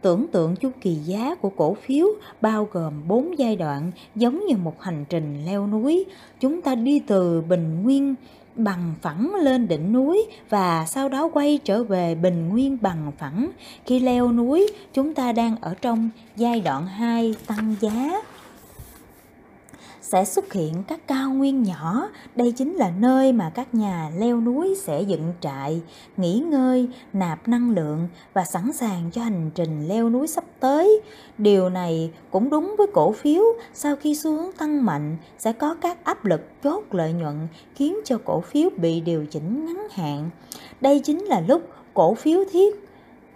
[0.00, 2.06] Tưởng tượng chu kỳ giá của cổ phiếu
[2.40, 6.04] bao gồm bốn giai đoạn, giống như một hành trình leo núi.
[6.40, 8.14] Chúng ta đi từ bình nguyên
[8.56, 13.50] bằng phẳng lên đỉnh núi và sau đó quay trở về bình nguyên bằng phẳng.
[13.86, 18.22] Khi leo núi, chúng ta đang ở trong giai đoạn 2 tăng giá
[20.12, 22.08] sẽ xuất hiện các cao nguyên nhỏ.
[22.36, 25.80] Đây chính là nơi mà các nhà leo núi sẽ dựng trại,
[26.16, 31.00] nghỉ ngơi, nạp năng lượng và sẵn sàng cho hành trình leo núi sắp tới.
[31.38, 33.42] Điều này cũng đúng với cổ phiếu,
[33.74, 37.96] sau khi xu hướng tăng mạnh sẽ có các áp lực chốt lợi nhuận khiến
[38.04, 40.30] cho cổ phiếu bị điều chỉnh ngắn hạn.
[40.80, 42.88] Đây chính là lúc cổ phiếu thiết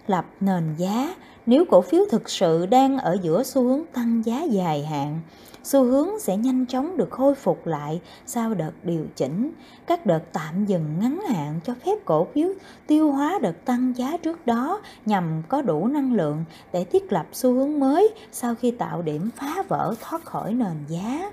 [0.07, 1.15] lập nền giá
[1.45, 5.19] nếu cổ phiếu thực sự đang ở giữa xu hướng tăng giá dài hạn
[5.67, 9.51] xu hướng sẽ nhanh chóng được khôi phục lại sau đợt điều chỉnh.
[9.87, 12.49] Các đợt tạm dừng ngắn hạn cho phép cổ phiếu
[12.87, 16.43] tiêu hóa đợt tăng giá trước đó nhằm có đủ năng lượng
[16.73, 20.77] để thiết lập xu hướng mới sau khi tạo điểm phá vỡ thoát khỏi nền
[20.87, 21.31] giá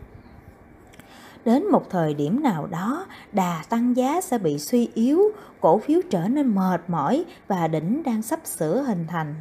[1.45, 5.23] đến một thời điểm nào đó, đà tăng giá sẽ bị suy yếu,
[5.61, 9.35] cổ phiếu trở nên mệt mỏi và đỉnh đang sắp sửa hình thành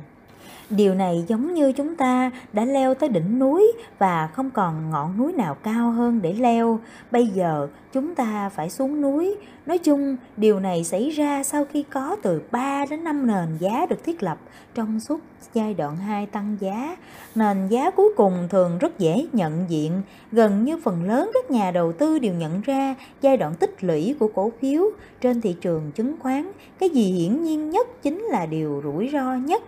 [0.75, 5.17] điều này giống như chúng ta đã leo tới đỉnh núi và không còn ngọn
[5.17, 6.79] núi nào cao hơn để leo.
[7.11, 9.35] Bây giờ, chúng ta phải xuống núi.
[9.65, 13.85] Nói chung, điều này xảy ra sau khi có từ 3 đến 5 nền giá
[13.89, 14.37] được thiết lập
[14.75, 15.19] trong suốt
[15.53, 16.97] giai đoạn 2 tăng giá.
[17.35, 20.01] Nền giá cuối cùng thường rất dễ nhận diện.
[20.31, 24.15] Gần như phần lớn các nhà đầu tư đều nhận ra giai đoạn tích lũy
[24.19, 24.83] của cổ phiếu
[25.21, 26.51] trên thị trường chứng khoán.
[26.79, 29.63] Cái gì hiển nhiên nhất chính là điều rủi ro nhất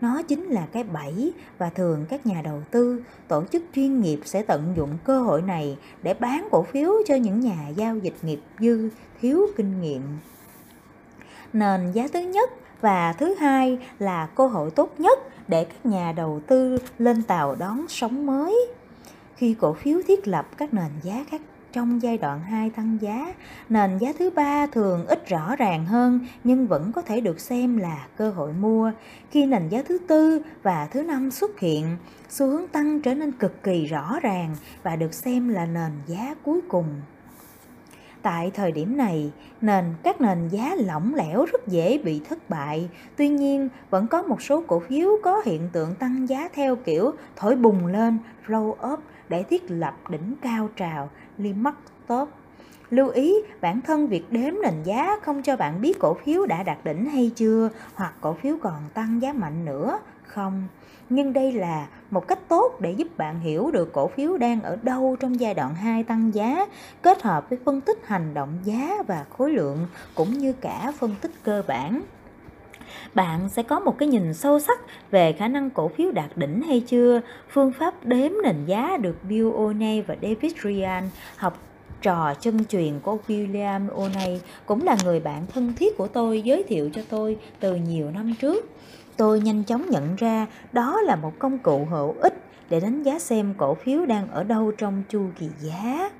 [0.00, 4.20] nó chính là cái bẫy và thường các nhà đầu tư, tổ chức chuyên nghiệp
[4.24, 8.14] sẽ tận dụng cơ hội này để bán cổ phiếu cho những nhà giao dịch
[8.22, 8.88] nghiệp dư,
[9.20, 10.02] thiếu kinh nghiệm.
[11.52, 16.12] Nền giá thứ nhất và thứ hai là cơ hội tốt nhất để các nhà
[16.12, 18.66] đầu tư lên tàu đón sóng mới.
[19.36, 21.40] Khi cổ phiếu thiết lập các nền giá khác
[21.72, 23.34] trong giai đoạn 2 tăng giá,
[23.68, 27.76] nền giá thứ ba thường ít rõ ràng hơn nhưng vẫn có thể được xem
[27.76, 28.92] là cơ hội mua.
[29.30, 31.96] Khi nền giá thứ tư và thứ năm xuất hiện,
[32.28, 36.34] xu hướng tăng trở nên cực kỳ rõ ràng và được xem là nền giá
[36.42, 36.86] cuối cùng.
[38.22, 42.88] Tại thời điểm này, nền các nền giá lỏng lẻo rất dễ bị thất bại.
[43.16, 47.12] Tuy nhiên, vẫn có một số cổ phiếu có hiện tượng tăng giá theo kiểu
[47.36, 48.18] thổi bùng lên,
[48.48, 49.00] roll up
[49.30, 51.74] để thiết lập đỉnh cao trào Limax
[52.06, 52.28] Top.
[52.90, 56.62] Lưu ý, bản thân việc đếm nền giá không cho bạn biết cổ phiếu đã
[56.62, 60.68] đạt đỉnh hay chưa, hoặc cổ phiếu còn tăng giá mạnh nữa, không.
[61.10, 64.78] Nhưng đây là một cách tốt để giúp bạn hiểu được cổ phiếu đang ở
[64.82, 66.66] đâu trong giai đoạn 2 tăng giá,
[67.02, 71.14] kết hợp với phân tích hành động giá và khối lượng cũng như cả phân
[71.20, 72.02] tích cơ bản
[73.14, 74.80] bạn sẽ có một cái nhìn sâu sắc
[75.10, 77.20] về khả năng cổ phiếu đạt đỉnh hay chưa.
[77.48, 81.58] Phương pháp đếm nền giá được Bill O'Neill và David Ryan học
[82.02, 86.62] trò chân truyền của William O'Neill, cũng là người bạn thân thiết của tôi, giới
[86.62, 88.70] thiệu cho tôi từ nhiều năm trước.
[89.16, 92.34] Tôi nhanh chóng nhận ra đó là một công cụ hữu ích
[92.70, 96.10] để đánh giá xem cổ phiếu đang ở đâu trong chu kỳ giá.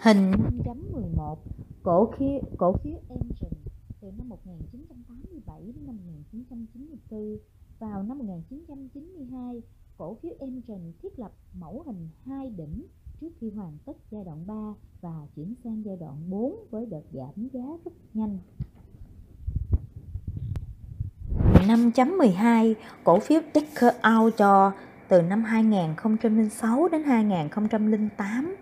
[0.00, 1.36] Hình 5.11
[1.82, 3.60] cổ phiếu cổ phiếu Engine
[4.00, 4.28] từ năm
[5.66, 7.38] 1997 đến năm 1994.
[7.78, 9.62] Vào năm 1992,
[9.96, 12.86] cổ phiếu Emgen thiết lập mẫu hình hai đỉnh
[13.20, 14.54] trước khi hoàn tất giai đoạn 3
[15.00, 18.38] và chuyển sang giai đoạn 4 với đợt giảm giá rất nhanh.
[21.68, 24.74] 5.12 cổ phiếu Decker Outdoor
[25.08, 28.56] từ năm 2006 đến 2008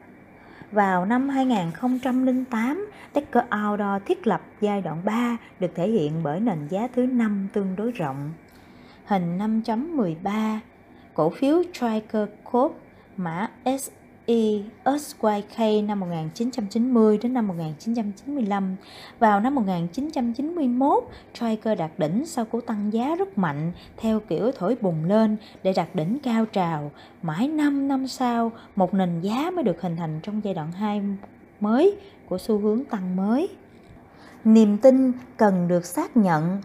[0.72, 6.68] vào năm 2008, Decker Outdoor thiết lập giai đoạn 3 được thể hiện bởi nền
[6.68, 8.32] giá thứ 5 tương đối rộng.
[9.04, 10.58] Hình 5.13
[11.14, 12.72] Cổ phiếu Striker Corp
[13.16, 13.48] mã
[13.78, 13.90] S
[14.30, 14.62] E.
[14.98, 18.76] SYK năm 1990 đến năm 1995.
[19.18, 24.76] Vào năm 1991, Traeger đạt đỉnh sau cú tăng giá rất mạnh theo kiểu thổi
[24.80, 26.90] bùng lên để đạt đỉnh cao trào.
[27.22, 31.02] Mãi 5 năm sau, một nền giá mới được hình thành trong giai đoạn 2
[31.60, 31.96] mới
[32.28, 33.48] của xu hướng tăng mới.
[34.44, 36.60] Niềm tin cần được xác nhận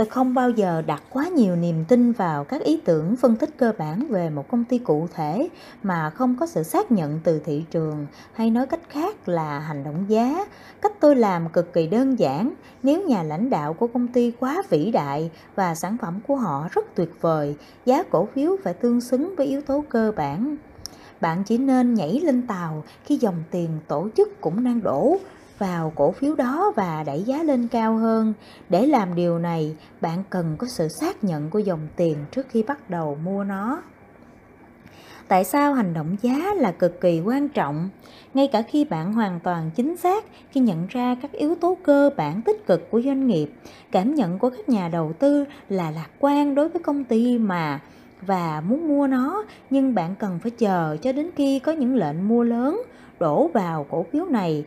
[0.00, 3.50] tôi không bao giờ đặt quá nhiều niềm tin vào các ý tưởng phân tích
[3.56, 5.48] cơ bản về một công ty cụ thể
[5.82, 9.84] mà không có sự xác nhận từ thị trường hay nói cách khác là hành
[9.84, 10.46] động giá.
[10.82, 12.52] Cách tôi làm cực kỳ đơn giản.
[12.82, 16.68] Nếu nhà lãnh đạo của công ty quá vĩ đại và sản phẩm của họ
[16.72, 20.56] rất tuyệt vời, giá cổ phiếu phải tương xứng với yếu tố cơ bản.
[21.20, 25.16] Bạn chỉ nên nhảy lên tàu khi dòng tiền tổ chức cũng đang đổ
[25.60, 28.34] vào cổ phiếu đó và đẩy giá lên cao hơn.
[28.68, 32.62] Để làm điều này, bạn cần có sự xác nhận của dòng tiền trước khi
[32.62, 33.82] bắt đầu mua nó.
[35.28, 37.88] Tại sao hành động giá là cực kỳ quan trọng?
[38.34, 42.10] Ngay cả khi bạn hoàn toàn chính xác khi nhận ra các yếu tố cơ
[42.16, 43.52] bản tích cực của doanh nghiệp,
[43.90, 47.80] cảm nhận của các nhà đầu tư là lạc quan đối với công ty mà
[48.26, 52.28] và muốn mua nó, nhưng bạn cần phải chờ cho đến khi có những lệnh
[52.28, 52.82] mua lớn
[53.20, 54.64] đổ vào cổ phiếu này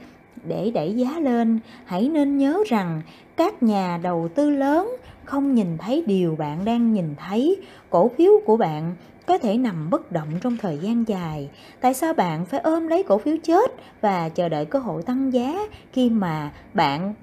[0.48, 3.02] để đẩy giá lên, hãy nên nhớ rằng
[3.36, 7.62] các nhà đầu tư lớn không nhìn thấy điều bạn đang nhìn thấy.
[7.90, 11.50] Cổ phiếu của bạn có thể nằm bất động trong thời gian dài.
[11.82, 13.72] Tại sao bạn phải ôm lấy cổ phiếu chết
[14.02, 15.60] và chờ đợi cơ hội tăng giá
[15.92, 17.14] khi mà bạn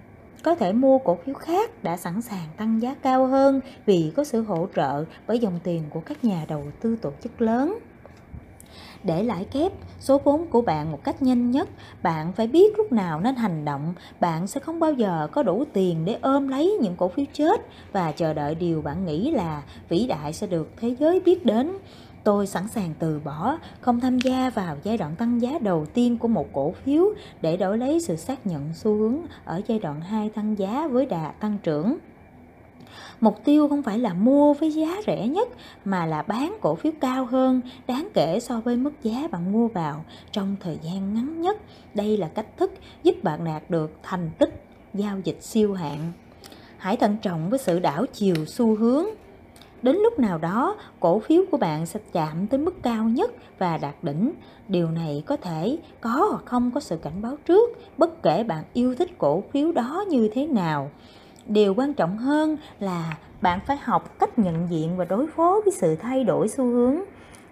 [0.43, 4.25] có thể mua cổ phiếu khác đã sẵn sàng tăng giá cao hơn vì có
[4.25, 7.79] sự hỗ trợ bởi dòng tiền của các nhà đầu tư tổ chức lớn?
[9.05, 11.69] Để lãi kép số vốn của bạn một cách nhanh nhất.
[12.03, 13.95] Bạn phải biết lúc nào nên hành động.
[14.21, 17.61] Bạn sẽ không bao giờ có đủ tiền để ôm lấy những cổ phiếu chết
[17.93, 21.73] và chờ đợi điều bạn nghĩ là vĩ đại sẽ được thế giới biết đến.
[22.25, 26.19] Tôi sẵn sàng từ bỏ, không tham gia vào giai đoạn tăng giá đầu tiên
[26.19, 27.05] của một cổ phiếu
[27.41, 31.07] để đổi lấy sự xác nhận xu hướng ở giai đoạn 2 tăng giá với
[31.07, 31.99] đà tăng trưởng.
[33.21, 35.49] Mục tiêu không phải là mua với giá rẻ nhất
[35.85, 39.69] mà là bán cổ phiếu cao hơn đáng kể so với mức giá bạn mua
[39.69, 41.57] vào trong thời gian ngắn nhất.
[41.95, 46.13] Đây là cách thức giúp bạn đạt được thành tích giao dịch siêu hạn.
[46.79, 49.07] Hãy thận trọng với sự đảo chiều xu hướng
[49.83, 53.79] Đến lúc nào đó, cổ phiếu của bạn sẽ chạm tới mức cao nhất và
[53.79, 54.33] đạt đỉnh.
[54.69, 58.65] Điều này có thể có hoặc không có sự cảnh báo trước, bất kể bạn
[58.73, 60.91] yêu thích cổ phiếu đó như thế nào.
[61.47, 65.73] Điều quan trọng hơn là bạn phải học cách nhận diện và đối phó với
[65.73, 66.97] sự thay đổi xu hướng.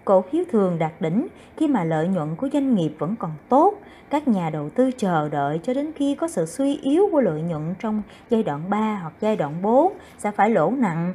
[0.05, 1.27] Cổ phiếu thường đạt đỉnh
[1.57, 3.73] khi mà lợi nhuận của doanh nghiệp vẫn còn tốt.
[4.09, 7.41] Các nhà đầu tư chờ đợi cho đến khi có sự suy yếu của lợi
[7.41, 11.13] nhuận trong giai đoạn 3 hoặc giai đoạn 4 sẽ phải lỗ nặng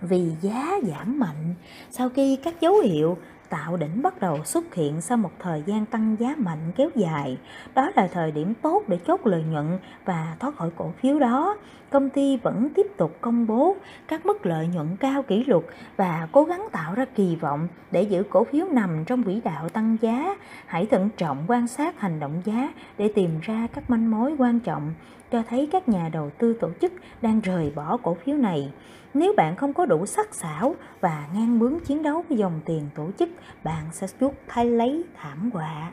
[0.00, 1.54] vì giá giảm mạnh
[1.90, 3.16] sau khi các dấu hiệu
[3.52, 7.38] tạo đỉnh bắt đầu xuất hiện sau một thời gian tăng giá mạnh kéo dài.
[7.74, 11.56] Đó là thời điểm tốt để chốt lợi nhuận và thoát khỏi cổ phiếu đó.
[11.90, 13.76] Công ty vẫn tiếp tục công bố
[14.08, 18.02] các mức lợi nhuận cao kỷ lục và cố gắng tạo ra kỳ vọng để
[18.02, 20.36] giữ cổ phiếu nằm trong quỹ đạo tăng giá.
[20.66, 24.60] Hãy thận trọng quan sát hành động giá để tìm ra các manh mối quan
[24.60, 24.94] trọng,
[25.32, 26.92] cho thấy các nhà đầu tư tổ chức
[27.22, 28.72] đang rời bỏ cổ phiếu này.
[29.14, 32.88] Nếu bạn không có đủ sắc sảo và ngang bướng chiến đấu với dòng tiền
[32.94, 33.28] tổ chức,
[33.64, 35.92] bạn sẽ chuốc thay lấy thảm họa.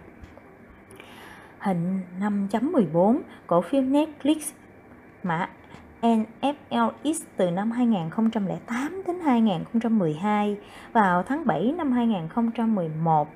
[1.60, 4.38] Hình 5.14 cổ phiếu Netflix
[5.24, 5.50] mã
[6.02, 10.58] NFLX từ năm 2008 đến 2012
[10.94, 13.28] vào tháng 7 năm 2011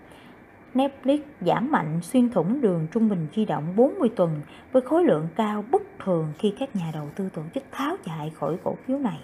[0.73, 5.27] Netflix giảm mạnh xuyên thủng đường trung bình di động 40 tuần với khối lượng
[5.35, 8.99] cao bất thường khi các nhà đầu tư tổ chức tháo chạy khỏi cổ phiếu
[8.99, 9.19] này.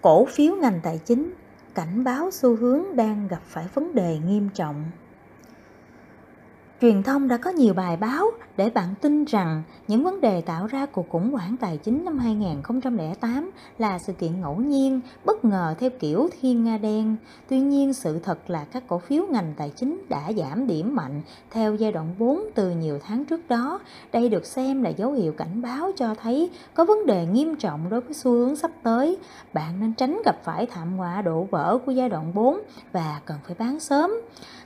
[0.00, 1.34] Cổ phiếu ngành tài chính,
[1.74, 4.84] cảnh báo xu hướng đang gặp phải vấn đề nghiêm trọng.
[6.80, 10.66] Truyền thông đã có nhiều bài báo để bạn tin rằng những vấn đề tạo
[10.66, 15.74] ra cuộc khủng hoảng tài chính năm 2008 là sự kiện ngẫu nhiên, bất ngờ
[15.78, 17.16] theo kiểu thiên nga đen.
[17.48, 21.22] Tuy nhiên, sự thật là các cổ phiếu ngành tài chính đã giảm điểm mạnh
[21.50, 23.80] theo giai đoạn 4 từ nhiều tháng trước đó.
[24.12, 27.90] Đây được xem là dấu hiệu cảnh báo cho thấy có vấn đề nghiêm trọng
[27.90, 29.16] đối với xu hướng sắp tới.
[29.52, 32.60] Bạn nên tránh gặp phải thảm họa đổ vỡ của giai đoạn 4
[32.92, 34.10] và cần phải bán sớm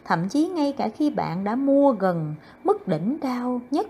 [0.05, 2.35] thậm chí ngay cả khi bạn đã mua gần
[2.65, 3.87] mức đỉnh cao nhất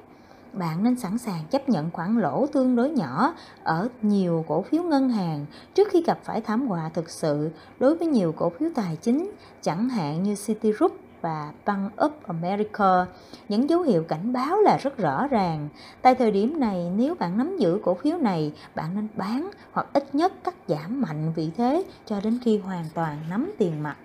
[0.53, 4.83] bạn nên sẵn sàng chấp nhận khoản lỗ tương đối nhỏ ở nhiều cổ phiếu
[4.83, 8.71] ngân hàng trước khi gặp phải thảm họa thực sự đối với nhiều cổ phiếu
[8.75, 9.31] tài chính
[9.63, 13.07] chẳng hạn như Citigroup và Bank of America.
[13.49, 15.69] Những dấu hiệu cảnh báo là rất rõ ràng.
[16.03, 19.87] Tại thời điểm này, nếu bạn nắm giữ cổ phiếu này, bạn nên bán hoặc
[19.93, 23.97] ít nhất cắt giảm mạnh vị thế cho đến khi hoàn toàn nắm tiền mặt.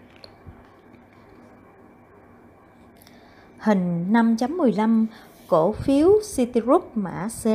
[3.65, 5.05] Hình 5.15
[5.47, 7.47] cổ phiếu Citigroup mã C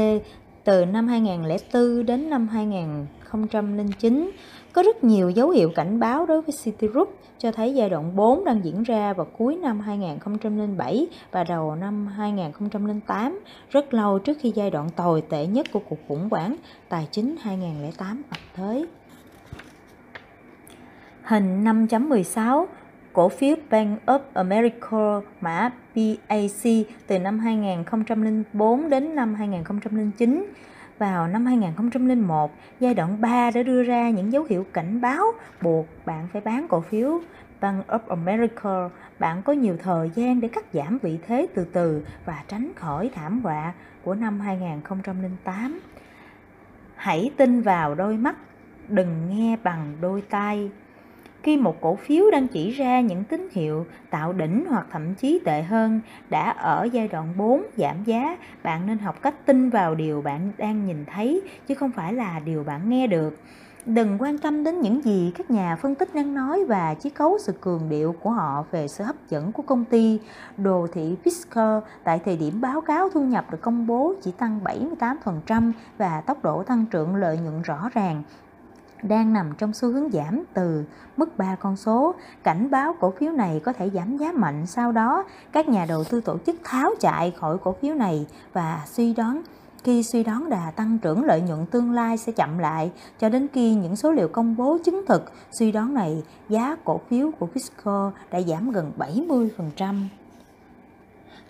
[0.64, 4.30] từ năm 2004 đến năm 2009
[4.72, 8.44] có rất nhiều dấu hiệu cảnh báo đối với Citigroup cho thấy giai đoạn 4
[8.44, 13.40] đang diễn ra vào cuối năm 2007 và đầu năm 2008,
[13.70, 16.56] rất lâu trước khi giai đoạn tồi tệ nhất của cuộc khủng hoảng
[16.88, 18.86] tài chính 2008 ập tới.
[21.22, 22.66] Hình 5.16
[23.12, 30.46] cổ phiếu Bank of America mã BAC từ năm 2004 đến năm 2009.
[30.98, 35.24] Vào năm 2001, giai đoạn 3 đã đưa ra những dấu hiệu cảnh báo
[35.60, 37.20] buộc bạn phải bán cổ phiếu
[37.60, 38.88] Bank of America.
[39.18, 43.10] Bạn có nhiều thời gian để cắt giảm vị thế từ từ và tránh khỏi
[43.14, 43.72] thảm họa
[44.04, 45.80] của năm 2008.
[46.96, 48.36] Hãy tin vào đôi mắt,
[48.88, 50.70] đừng nghe bằng đôi tai
[51.42, 55.40] khi một cổ phiếu đang chỉ ra những tín hiệu tạo đỉnh hoặc thậm chí
[55.44, 59.94] tệ hơn đã ở giai đoạn 4 giảm giá, bạn nên học cách tin vào
[59.94, 63.38] điều bạn đang nhìn thấy chứ không phải là điều bạn nghe được.
[63.86, 67.38] Đừng quan tâm đến những gì các nhà phân tích đang nói và chiết cấu
[67.38, 70.20] sự cường điệu của họ về sự hấp dẫn của công ty.
[70.56, 74.60] Đồ thị Fisker tại thời điểm báo cáo thu nhập được công bố chỉ tăng
[74.64, 78.22] 78% và tốc độ tăng trưởng lợi nhuận rõ ràng
[79.02, 80.84] đang nằm trong xu hướng giảm từ
[81.16, 84.66] mức 3 con số, cảnh báo cổ phiếu này có thể giảm giá mạnh.
[84.66, 88.82] Sau đó các nhà đầu tư tổ chức tháo chạy khỏi cổ phiếu này và
[88.86, 89.42] suy đoán
[89.84, 92.92] khi suy đoán đà tăng trưởng lợi nhuận tương lai sẽ chậm lại.
[93.20, 97.00] Cho đến khi những số liệu công bố chứng thực suy đoán này giá cổ
[97.08, 99.94] phiếu của Fisco đã giảm gần 70%.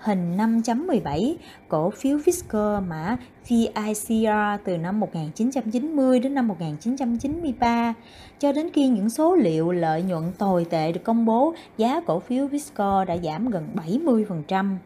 [0.00, 1.34] Hình 5.17,
[1.68, 3.16] cổ phiếu Fisker mã
[3.48, 7.94] VICR từ năm 1990 đến năm 1993.
[8.38, 12.20] Cho đến khi những số liệu lợi nhuận tồi tệ được công bố, giá cổ
[12.20, 14.76] phiếu Fisker đã giảm gần 70%.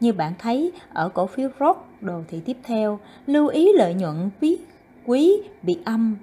[0.00, 4.30] Như bạn thấy ở cổ phiếu Rock đồ thị tiếp theo, lưu ý lợi nhuận
[4.40, 4.58] quý,
[5.06, 6.16] quý bị âm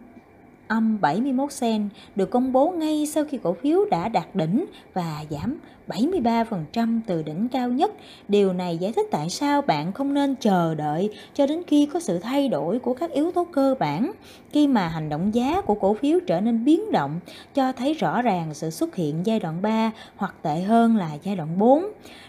[0.67, 5.23] âm 71 sen được công bố ngay sau khi cổ phiếu đã đạt đỉnh và
[5.29, 5.57] giảm
[5.87, 7.91] 73% từ đỉnh cao nhất.
[8.27, 11.99] Điều này giải thích tại sao bạn không nên chờ đợi cho đến khi có
[11.99, 14.11] sự thay đổi của các yếu tố cơ bản.
[14.51, 17.19] Khi mà hành động giá của cổ phiếu trở nên biến động,
[17.53, 21.35] cho thấy rõ ràng sự xuất hiện giai đoạn 3 hoặc tệ hơn là giai
[21.35, 21.85] đoạn 4.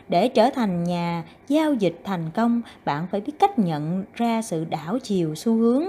[0.09, 4.65] Để trở thành nhà giao dịch thành công, bạn phải biết cách nhận ra sự
[4.65, 5.85] đảo chiều xu hướng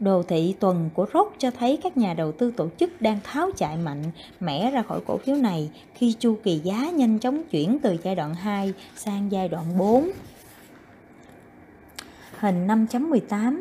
[0.00, 3.50] Đồ thị tuần của Rốt cho thấy các nhà đầu tư tổ chức đang tháo
[3.56, 4.02] chạy mạnh
[4.40, 8.14] mẽ ra khỏi cổ phiếu này khi chu kỳ giá nhanh chóng chuyển từ giai
[8.14, 10.10] đoạn 2 sang giai đoạn 4.
[12.38, 13.60] Hình 5.18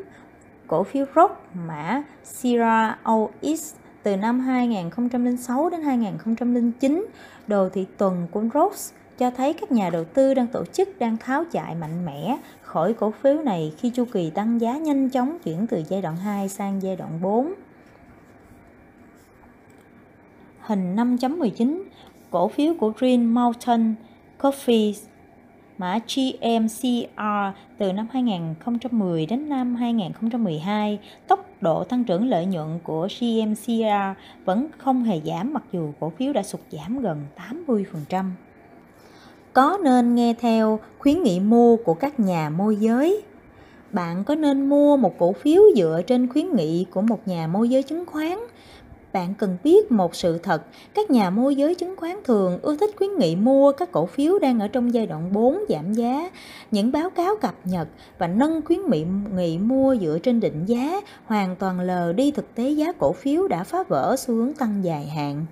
[0.68, 3.74] Cổ phiếu Rốt mã Sierra OX
[4.04, 7.06] từ năm 2006 đến 2009,
[7.48, 11.18] đồ thị tuần của Rose cho thấy các nhà đầu tư đang tổ chức đang
[11.18, 15.38] tháo chạy mạnh mẽ khỏi cổ phiếu này khi chu kỳ tăng giá nhanh chóng
[15.44, 17.54] chuyển từ giai đoạn 2 sang giai đoạn 4.
[20.60, 21.84] Hình 5.19
[22.32, 23.96] cổ phiếu của Green Mountain
[24.40, 24.94] Coffee
[25.78, 27.22] mã GMCR
[27.78, 34.68] từ năm 2010 đến năm 2012, tốc độ tăng trưởng lợi nhuận của GMCR vẫn
[34.78, 37.26] không hề giảm mặc dù cổ phiếu đã sụt giảm gần
[37.68, 38.26] 80%
[39.60, 43.22] có nên nghe theo khuyến nghị mua của các nhà môi giới
[43.91, 47.70] bạn có nên mua một cổ phiếu dựa trên khuyến nghị của một nhà môi
[47.70, 48.38] giới chứng khoán
[49.14, 50.62] bạn cần biết một sự thật,
[50.93, 54.39] các nhà môi giới chứng khoán thường ưa thích khuyến nghị mua các cổ phiếu
[54.39, 56.30] đang ở trong giai đoạn 4 giảm giá.
[56.72, 57.88] Những báo cáo cập nhật
[58.18, 59.05] và nâng khuyến nghị,
[59.36, 63.47] nghị mua dựa trên định giá hoàn toàn lờ đi thực tế giá cổ phiếu
[63.47, 65.45] đã phá vỡ xu hướng tăng dài hạn.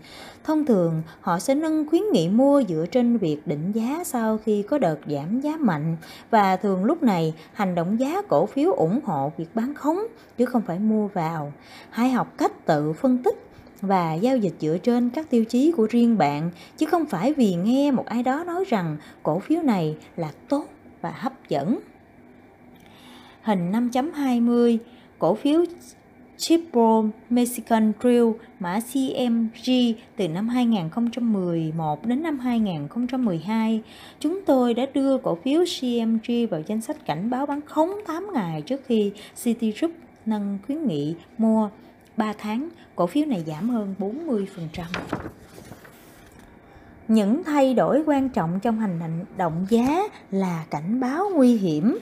[0.48, 4.64] Thông thường, họ sẽ nâng khuyến nghị mua dựa trên việc định giá sau khi
[4.64, 5.98] có đợt giảm giá mạnh
[6.30, 10.00] và thường lúc này hành động giá cổ phiếu ủng hộ việc bán khống
[10.38, 11.54] chứ không phải mua vào.
[11.90, 13.36] Hãy học cách tự phân tích
[13.82, 17.56] và giao dịch dựa trên các tiêu chí của riêng bạn chứ không phải vì
[17.56, 20.66] nghe một ai đó nói rằng cổ phiếu này là tốt
[21.02, 21.80] và hấp dẫn.
[23.42, 24.78] Hình 5.20
[25.20, 25.66] cổ phiếu
[26.38, 29.72] Chipro Mexican Drill mã CMG
[30.16, 33.82] từ năm 2011 đến năm 2012.
[34.20, 38.28] Chúng tôi đã đưa cổ phiếu CMG vào danh sách cảnh báo bán khống 8
[38.34, 39.12] ngày trước khi
[39.44, 39.92] Citigroup
[40.26, 41.70] nâng khuyến nghị mua
[42.18, 44.46] 3 tháng, cổ phiếu này giảm hơn 40%.
[47.08, 51.98] Những thay đổi quan trọng trong hành động giá là cảnh báo nguy hiểm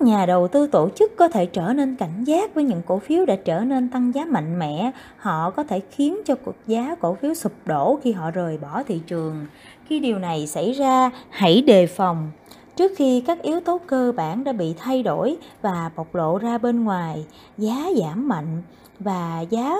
[0.00, 2.98] các nhà đầu tư tổ chức có thể trở nên cảnh giác với những cổ
[2.98, 4.90] phiếu đã trở nên tăng giá mạnh mẽ.
[5.16, 8.82] Họ có thể khiến cho cuộc giá cổ phiếu sụp đổ khi họ rời bỏ
[8.82, 9.46] thị trường.
[9.86, 12.30] Khi điều này xảy ra, hãy đề phòng.
[12.76, 16.58] Trước khi các yếu tố cơ bản đã bị thay đổi và bộc lộ ra
[16.58, 17.26] bên ngoài,
[17.58, 18.62] giá giảm mạnh
[18.98, 19.76] và giá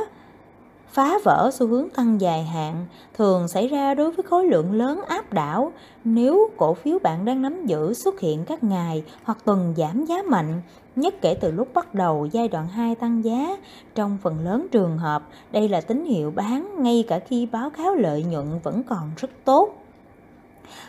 [0.93, 5.01] phá vỡ xu hướng tăng dài hạn thường xảy ra đối với khối lượng lớn
[5.09, 5.73] áp đảo
[6.05, 10.23] nếu cổ phiếu bạn đang nắm giữ xuất hiện các ngày hoặc tuần giảm giá
[10.23, 10.63] mạnh
[10.97, 13.57] nhất kể từ lúc bắt đầu giai đoạn 2 tăng giá.
[13.95, 15.23] Trong phần lớn trường hợp,
[15.53, 19.31] đây là tín hiệu bán ngay cả khi báo cáo lợi nhuận vẫn còn rất
[19.45, 19.77] tốt.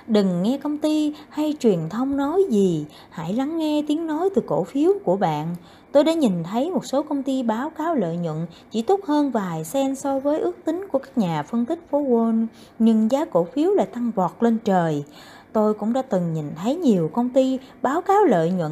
[0.08, 4.42] Đừng nghe công ty hay truyền thông nói gì, hãy lắng nghe tiếng nói từ
[4.48, 5.56] cổ phiếu của bạn.
[5.92, 9.32] Tôi đã nhìn thấy một số công ty báo cáo lợi nhuận chỉ tốt hơn
[9.32, 12.46] vài sen so với ước tính của các nhà phân tích phố Wall,
[12.80, 15.04] nhưng giá cổ phiếu lại tăng vọt lên trời.
[15.54, 18.72] Tôi cũng đã từng nhìn thấy nhiều công ty báo cáo lợi nhuận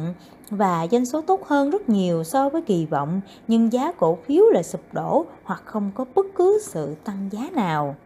[0.50, 4.44] và doanh số tốt hơn rất nhiều so với kỳ vọng, nhưng giá cổ phiếu
[4.52, 7.96] lại sụp đổ hoặc không có bất cứ sự tăng giá nào.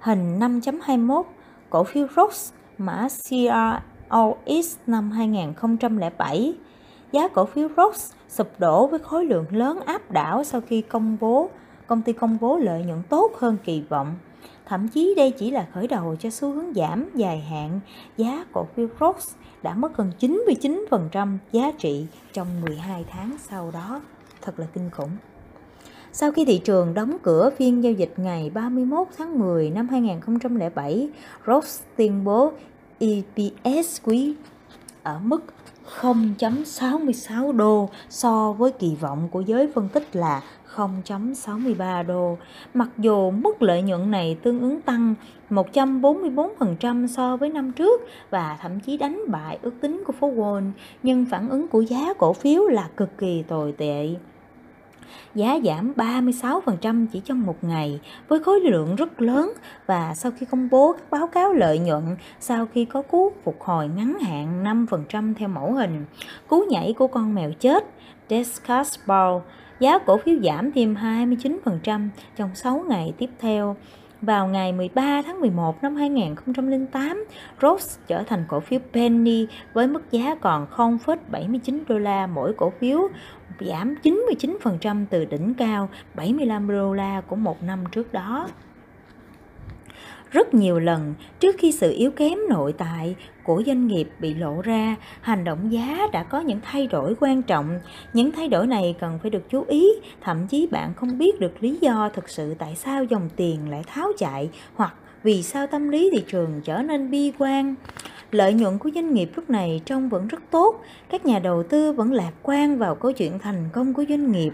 [0.00, 1.22] Hình 5.21
[1.70, 6.54] Cổ phiếu ROX mã CROX năm 2007
[7.12, 11.16] Giá cổ phiếu Ross sụp đổ với khối lượng lớn áp đảo sau khi công
[11.20, 11.50] bố
[11.86, 14.14] công ty công bố lợi nhuận tốt hơn kỳ vọng.
[14.66, 17.80] Thậm chí đây chỉ là khởi đầu cho xu hướng giảm dài hạn.
[18.16, 24.00] Giá cổ phiếu Ross đã mất gần 99% giá trị trong 12 tháng sau đó.
[24.42, 25.10] Thật là kinh khủng.
[26.12, 31.08] Sau khi thị trường đóng cửa phiên giao dịch ngày 31 tháng 10 năm 2007,
[31.46, 32.52] Ross tuyên bố
[32.98, 34.34] EPS quý
[35.02, 35.42] ở mức
[36.00, 40.42] 0.66 đô so với kỳ vọng của giới phân tích là
[40.76, 42.38] 0.63 đô.
[42.74, 45.14] Mặc dù mức lợi nhuận này tương ứng tăng
[45.50, 50.70] 144% so với năm trước và thậm chí đánh bại ước tính của phố Wall,
[51.02, 54.08] nhưng phản ứng của giá cổ phiếu là cực kỳ tồi tệ
[55.34, 59.52] giá giảm 36% chỉ trong một ngày với khối lượng rất lớn
[59.86, 63.62] và sau khi công bố các báo cáo lợi nhuận sau khi có cú phục
[63.62, 64.64] hồi ngắn hạn
[65.10, 66.04] 5% theo mẫu hình,
[66.48, 67.84] cú nhảy của con mèo chết
[68.30, 69.36] Discuss Ball,
[69.80, 73.76] giá cổ phiếu giảm thêm 29% trong 6 ngày tiếp theo.
[74.22, 77.24] Vào ngày 13 tháng 11 năm 2008,
[77.62, 82.72] Rose trở thành cổ phiếu penny với mức giá còn 0,79 đô la mỗi cổ
[82.80, 83.08] phiếu,
[83.60, 88.48] giảm 99% từ đỉnh cao 75 đô la của một năm trước đó.
[90.30, 94.62] Rất nhiều lần trước khi sự yếu kém nội tại của doanh nghiệp bị lộ
[94.62, 97.80] ra, hành động giá đã có những thay đổi quan trọng.
[98.12, 99.88] Những thay đổi này cần phải được chú ý,
[100.20, 103.82] thậm chí bạn không biết được lý do thực sự tại sao dòng tiền lại
[103.86, 107.74] tháo chạy hoặc vì sao tâm lý thị trường trở nên bi quan.
[108.30, 111.92] Lợi nhuận của doanh nghiệp lúc này trông vẫn rất tốt, các nhà đầu tư
[111.92, 114.52] vẫn lạc quan vào câu chuyện thành công của doanh nghiệp.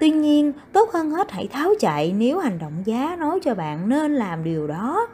[0.00, 3.88] Tuy nhiên, tốt hơn hết hãy tháo chạy nếu hành động giá nói cho bạn
[3.88, 5.06] nên làm điều đó.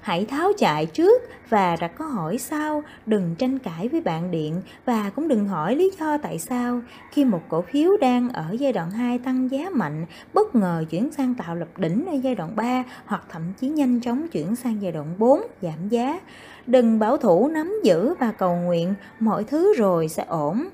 [0.00, 2.82] Hãy tháo chạy trước và đặt câu hỏi sau.
[3.06, 6.80] Đừng tranh cãi với bạn điện và cũng đừng hỏi lý do tại sao.
[7.12, 11.12] Khi một cổ phiếu đang ở giai đoạn 2 tăng giá mạnh bất ngờ chuyển
[11.12, 14.82] sang tạo lập đỉnh ở giai đoạn 3 hoặc thậm chí nhanh chóng chuyển sang
[14.82, 16.20] giai đoạn 4 giảm giá
[16.66, 20.64] đừng bảo thủ nắm giữ và cầu nguyện, mọi thứ rồi sẽ ổn.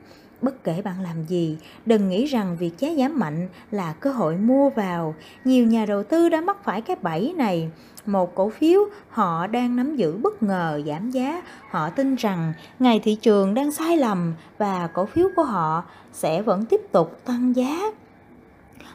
[0.42, 4.36] Bất kể bạn làm gì, đừng nghĩ rằng việc giá giảm mạnh là cơ hội
[4.36, 5.14] mua vào.
[5.44, 7.70] Nhiều nhà đầu tư đã mắc phải cái bẫy này.
[8.06, 11.42] Một cổ phiếu, họ đang nắm giữ bất ngờ giảm giá.
[11.70, 16.42] Họ tin rằng ngày thị trường đang sai lầm và cổ phiếu của họ sẽ
[16.42, 17.80] vẫn tiếp tục tăng giá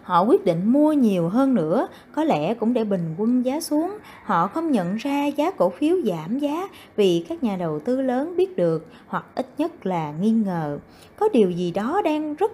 [0.06, 3.98] họ quyết định mua nhiều hơn nữa, có lẽ cũng để bình quân giá xuống.
[4.24, 8.34] Họ không nhận ra giá cổ phiếu giảm giá vì các nhà đầu tư lớn
[8.38, 10.80] biết được, hoặc ít nhất là nghi ngờ.
[11.20, 12.52] Có điều gì đó đang rất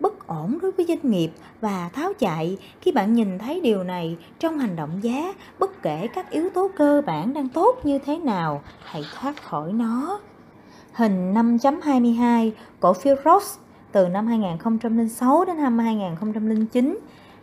[0.00, 1.30] bất ổn đối với doanh nghiệp
[1.60, 2.56] và tháo chạy.
[2.80, 6.70] Khi bạn nhìn thấy điều này trong hành động giá, bất kể các yếu tố
[6.76, 10.20] cơ bản đang tốt như thế nào, hãy thoát khỏi nó.
[10.92, 13.58] Hình 5.22 cổ phiếu Ross
[13.92, 16.98] từ năm 2006 đến năm 2009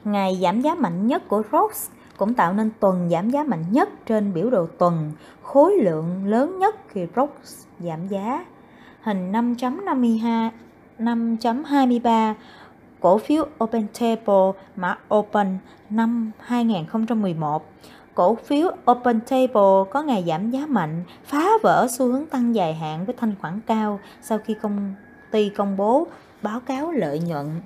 [0.06, 3.89] ngày giảm giá mạnh nhất của ROX cũng tạo nên tuần giảm giá mạnh nhất
[4.06, 5.12] trên biểu đồ tuần
[5.43, 8.45] khối lượng lớn nhất khi ROX giảm giá
[9.02, 10.50] hình 5.52
[11.00, 12.34] 5.23
[13.00, 15.58] cổ phiếu Open Table mã Open
[15.89, 17.72] năm 2011.
[18.16, 22.74] Cổ phiếu Open Table có ngày giảm giá mạnh, phá vỡ xu hướng tăng dài
[22.74, 24.93] hạn với thanh khoản cao sau khi công
[25.32, 26.08] ty công bố
[26.42, 27.62] báo cáo lợi nhuận.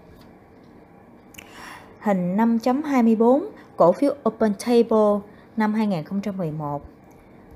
[1.99, 3.45] Hình 5.24
[3.77, 5.19] cổ phiếu Open Table
[5.57, 6.85] năm 2011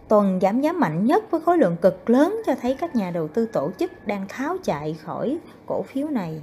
[0.07, 3.27] tuần giảm giá mạnh nhất với khối lượng cực lớn cho thấy các nhà đầu
[3.27, 6.41] tư tổ chức đang tháo chạy khỏi cổ phiếu này.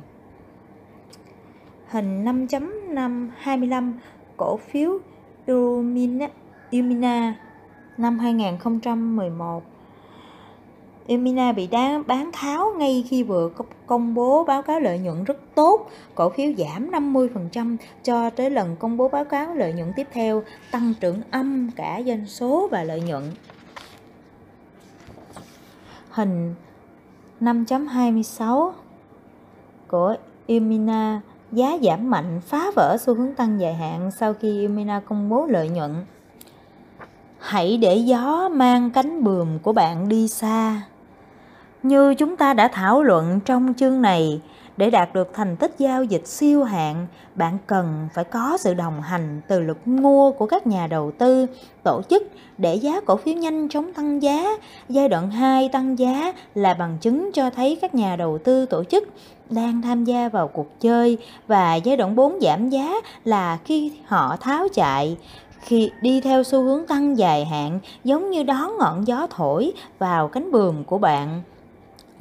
[1.89, 3.93] Hình 5.525
[4.37, 4.99] cổ phiếu
[5.47, 6.29] Illumina,
[6.71, 7.35] Illumina
[7.97, 9.72] năm 2011
[11.07, 13.51] Emina bị đá bán tháo ngay khi vừa
[13.87, 18.77] công bố báo cáo lợi nhuận rất tốt, cổ phiếu giảm 50% cho tới lần
[18.77, 22.85] công bố báo cáo lợi nhuận tiếp theo, tăng trưởng âm cả doanh số và
[22.85, 23.23] lợi nhuận
[26.13, 26.55] hình
[27.41, 28.73] 5.26
[29.89, 31.21] của Imina
[31.53, 35.47] giá giảm mạnh phá vỡ xu hướng tăng dài hạn sau khi Imina công bố
[35.47, 36.05] lợi nhuận.
[37.39, 40.83] Hãy để gió mang cánh bườm của bạn đi xa.
[41.83, 44.41] Như chúng ta đã thảo luận trong chương này,
[44.77, 49.03] để đạt được thành tích giao dịch siêu hạn, bạn cần phải có sự đồng
[49.03, 51.47] hành từ lực mua của các nhà đầu tư,
[51.83, 52.23] tổ chức
[52.59, 54.47] để giá cổ phiếu nhanh chóng tăng giá.
[54.89, 58.85] Giai đoạn 2 tăng giá là bằng chứng cho thấy các nhà đầu tư tổ
[58.85, 59.09] chức
[59.51, 64.37] đang tham gia vào cuộc chơi và giai đoạn 4 giảm giá là khi họ
[64.41, 65.17] tháo chạy.
[65.61, 70.29] Khi đi theo xu hướng tăng dài hạn giống như đón ngọn gió thổi vào
[70.29, 71.43] cánh buồm của bạn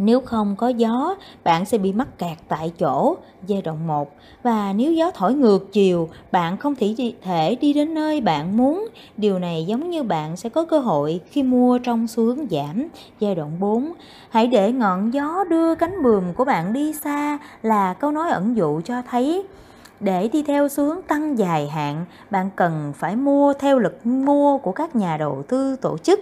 [0.05, 3.15] nếu không có gió, bạn sẽ bị mắc kẹt tại chỗ
[3.47, 4.11] giai đoạn 1
[4.43, 6.95] và nếu gió thổi ngược chiều, bạn không thể
[7.61, 8.87] đi, đến nơi bạn muốn.
[9.17, 12.87] Điều này giống như bạn sẽ có cơ hội khi mua trong xu hướng giảm
[13.19, 13.93] giai đoạn 4.
[14.29, 18.57] Hãy để ngọn gió đưa cánh buồm của bạn đi xa là câu nói ẩn
[18.57, 19.43] dụ cho thấy
[19.99, 24.57] để đi theo xu hướng tăng dài hạn, bạn cần phải mua theo lực mua
[24.57, 26.19] của các nhà đầu tư tổ chức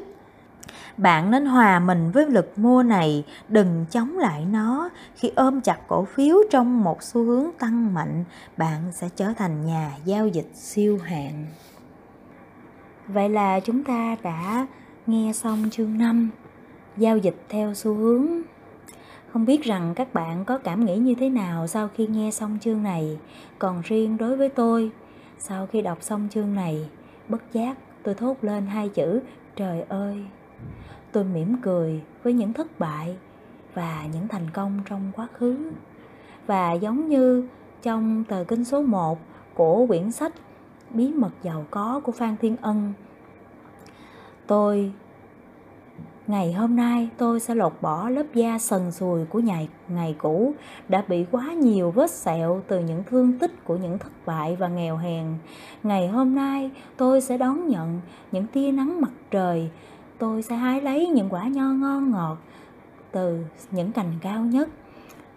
[1.00, 4.90] bạn nên hòa mình với lực mua này, đừng chống lại nó.
[5.16, 8.24] Khi ôm chặt cổ phiếu trong một xu hướng tăng mạnh,
[8.58, 11.46] bạn sẽ trở thành nhà giao dịch siêu hạng.
[13.08, 14.68] Vậy là chúng ta đã
[15.08, 16.30] nghe xong chương 5,
[16.98, 18.28] giao dịch theo xu hướng.
[19.34, 22.58] Không biết rằng các bạn có cảm nghĩ như thế nào sau khi nghe xong
[22.62, 23.20] chương này.
[23.60, 24.92] Còn riêng đối với tôi,
[25.40, 26.90] sau khi đọc xong chương này,
[27.28, 29.20] bất giác tôi thốt lên hai chữ
[29.56, 30.24] trời ơi
[31.12, 33.18] tôi mỉm cười với những thất bại
[33.74, 35.72] và những thành công trong quá khứ
[36.48, 37.48] và giống như
[37.82, 39.20] trong tờ kinh số 1
[39.54, 40.34] của quyển sách
[40.90, 42.94] Bí mật giàu có của Phan Thiên Ân
[44.48, 44.94] tôi
[46.30, 50.54] Ngày hôm nay tôi sẽ lột bỏ lớp da sần sùi của ngày, ngày cũ
[50.90, 54.68] đã bị quá nhiều vết sẹo từ những thương tích của những thất bại và
[54.68, 55.26] nghèo hèn.
[55.84, 58.02] Ngày hôm nay tôi sẽ đón nhận
[58.32, 59.70] những tia nắng mặt trời.
[60.20, 62.38] Tôi sẽ hái lấy những quả nho ngon ngọt
[63.12, 64.70] từ những cành cao nhất.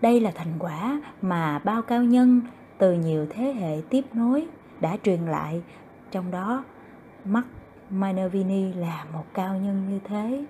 [0.00, 2.40] Đây là thành quả mà bao cao nhân
[2.78, 4.46] từ nhiều thế hệ tiếp nối
[4.80, 5.62] đã truyền lại.
[6.10, 6.64] Trong đó,
[7.24, 7.46] Mark
[7.90, 10.44] Minervini là một cao nhân như thế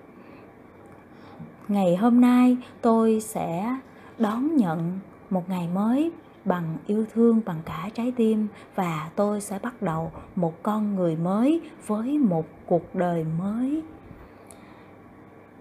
[1.67, 3.77] ngày hôm nay tôi sẽ
[4.17, 6.11] đón nhận một ngày mới
[6.45, 11.15] bằng yêu thương bằng cả trái tim và tôi sẽ bắt đầu một con người
[11.15, 13.83] mới với một cuộc đời mới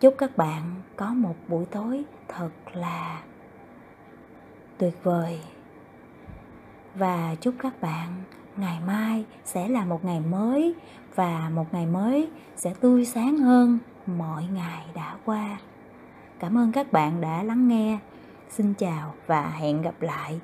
[0.03, 0.63] chúc các bạn
[0.97, 3.23] có một buổi tối thật là
[4.79, 5.41] tuyệt vời
[6.95, 8.09] và chúc các bạn
[8.57, 10.75] ngày mai sẽ là một ngày mới
[11.15, 15.59] và một ngày mới sẽ tươi sáng hơn mọi ngày đã qua
[16.39, 17.99] Cảm ơn các bạn đã lắng nghe.
[18.51, 20.41] Xin chào và hẹn gặp lại.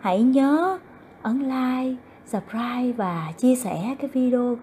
[0.00, 0.78] Hãy nhớ
[1.22, 4.56] ấn like, subscribe và chia sẻ cái video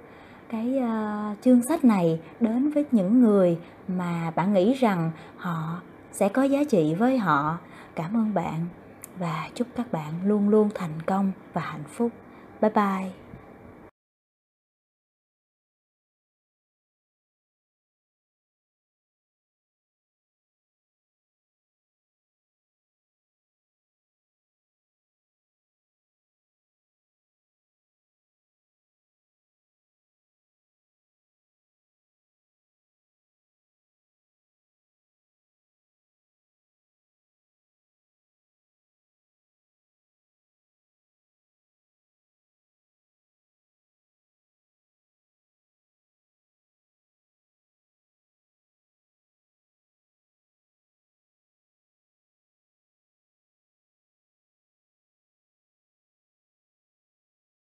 [0.49, 5.81] cái uh, chương sách này đến với những người mà bạn nghĩ rằng họ
[6.11, 7.57] sẽ có giá trị với họ.
[7.95, 8.65] Cảm ơn bạn
[9.19, 12.11] và chúc các bạn luôn luôn thành công và hạnh phúc.
[12.61, 13.28] Bye bye.